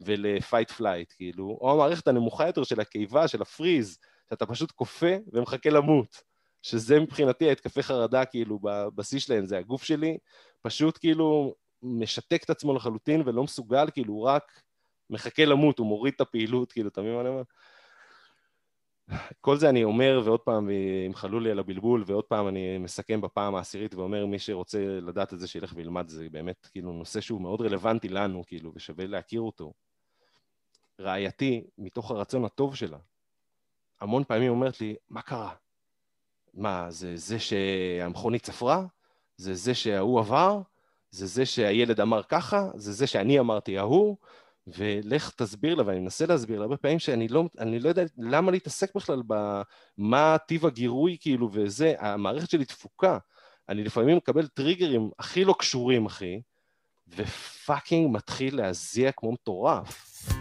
ול-fight 0.00 0.72
flight, 0.78 1.16
כאילו, 1.16 1.58
או 1.60 1.72
המערכת 1.72 2.08
הנמוכה 2.08 2.46
יותר 2.46 2.64
של 2.64 2.80
הקיבה, 2.80 3.28
של 3.28 3.42
הפריז, 3.42 3.98
שאתה 4.30 4.46
פשוט 4.46 4.70
כופה 4.70 5.16
ומחכה 5.32 5.70
למות. 5.70 6.33
שזה 6.64 7.00
מבחינתי 7.00 7.48
ההתקפי 7.48 7.82
חרדה, 7.82 8.24
כאילו, 8.24 8.58
בבסיס 8.62 9.22
שלהם, 9.22 9.46
זה 9.46 9.58
הגוף 9.58 9.84
שלי, 9.84 10.18
פשוט 10.62 10.98
כאילו 10.98 11.54
משתק 11.82 12.44
את 12.44 12.50
עצמו 12.50 12.74
לחלוטין 12.74 13.22
ולא 13.26 13.42
מסוגל, 13.42 13.86
כאילו, 13.92 14.14
הוא 14.14 14.22
רק 14.22 14.62
מחכה 15.10 15.44
למות, 15.44 15.78
הוא 15.78 15.86
מוריד 15.86 16.14
את 16.14 16.20
הפעילות, 16.20 16.72
כאילו, 16.72 16.88
אתה 16.88 17.00
מבין 17.00 17.14
מה 17.14 17.20
אני 17.20 17.28
אומר? 17.28 17.42
כל 19.40 19.56
זה 19.56 19.68
אני 19.68 19.84
אומר, 19.84 20.22
ועוד 20.24 20.40
פעם 20.40 20.70
ימחלו 21.06 21.40
לי 21.40 21.50
על 21.50 21.58
הבלבול, 21.58 22.04
ועוד 22.06 22.24
פעם 22.24 22.48
אני 22.48 22.78
מסכם 22.78 23.20
בפעם 23.20 23.54
העשירית 23.54 23.94
ואומר, 23.94 24.26
מי 24.26 24.38
שרוצה 24.38 24.78
לדעת 25.00 25.32
את 25.32 25.40
זה, 25.40 25.46
שילך 25.48 25.72
וילמד, 25.76 26.08
זה 26.08 26.28
באמת 26.30 26.68
כאילו 26.72 26.92
נושא 26.92 27.20
שהוא 27.20 27.40
מאוד 27.40 27.60
רלוונטי 27.60 28.08
לנו, 28.08 28.42
כאילו, 28.46 28.72
ושווה 28.74 29.06
להכיר 29.06 29.40
אותו. 29.40 29.72
רעייתי, 31.00 31.64
מתוך 31.78 32.10
הרצון 32.10 32.44
הטוב 32.44 32.76
שלה, 32.76 32.98
המון 34.00 34.24
פעמים 34.24 34.50
אומרת 34.50 34.80
לי, 34.80 34.96
מה 35.10 35.22
קרה? 35.22 35.54
מה, 36.54 36.86
זה 36.90 37.16
זה 37.16 37.38
שהמכונית 37.38 38.42
צפרה? 38.42 38.84
זה 39.36 39.54
זה 39.54 39.74
שההוא 39.74 40.20
עבר, 40.20 40.60
זה 41.10 41.26
זה 41.26 41.46
שהילד 41.46 42.00
אמר 42.00 42.22
ככה, 42.22 42.68
זה 42.74 42.92
זה 42.92 43.06
שאני 43.06 43.40
אמרתי 43.40 43.78
ההוא, 43.78 44.16
ולך 44.66 45.30
תסביר 45.36 45.74
לה, 45.74 45.82
ואני 45.86 46.00
מנסה 46.00 46.26
להסביר 46.26 46.58
לה 46.58 46.64
הרבה 46.64 46.76
פעמים 46.76 46.98
שאני 46.98 47.28
לא, 47.28 47.44
לא 47.80 47.88
יודע 47.88 48.02
למה 48.18 48.50
להתעסק 48.50 48.94
בכלל 48.94 49.22
במה 49.26 50.36
טיב 50.38 50.66
הגירוי 50.66 51.16
כאילו 51.20 51.48
וזה, 51.52 51.94
המערכת 51.98 52.50
שלי 52.50 52.64
תפוקה. 52.64 53.18
אני 53.68 53.84
לפעמים 53.84 54.16
מקבל 54.16 54.46
טריגרים 54.46 55.10
הכי 55.18 55.44
לא 55.44 55.54
קשורים, 55.58 56.06
אחי, 56.06 56.40
ופאקינג 57.08 58.16
מתחיל 58.16 58.56
להזיע 58.56 59.12
כמו 59.12 59.32
מטורף. 59.32 60.33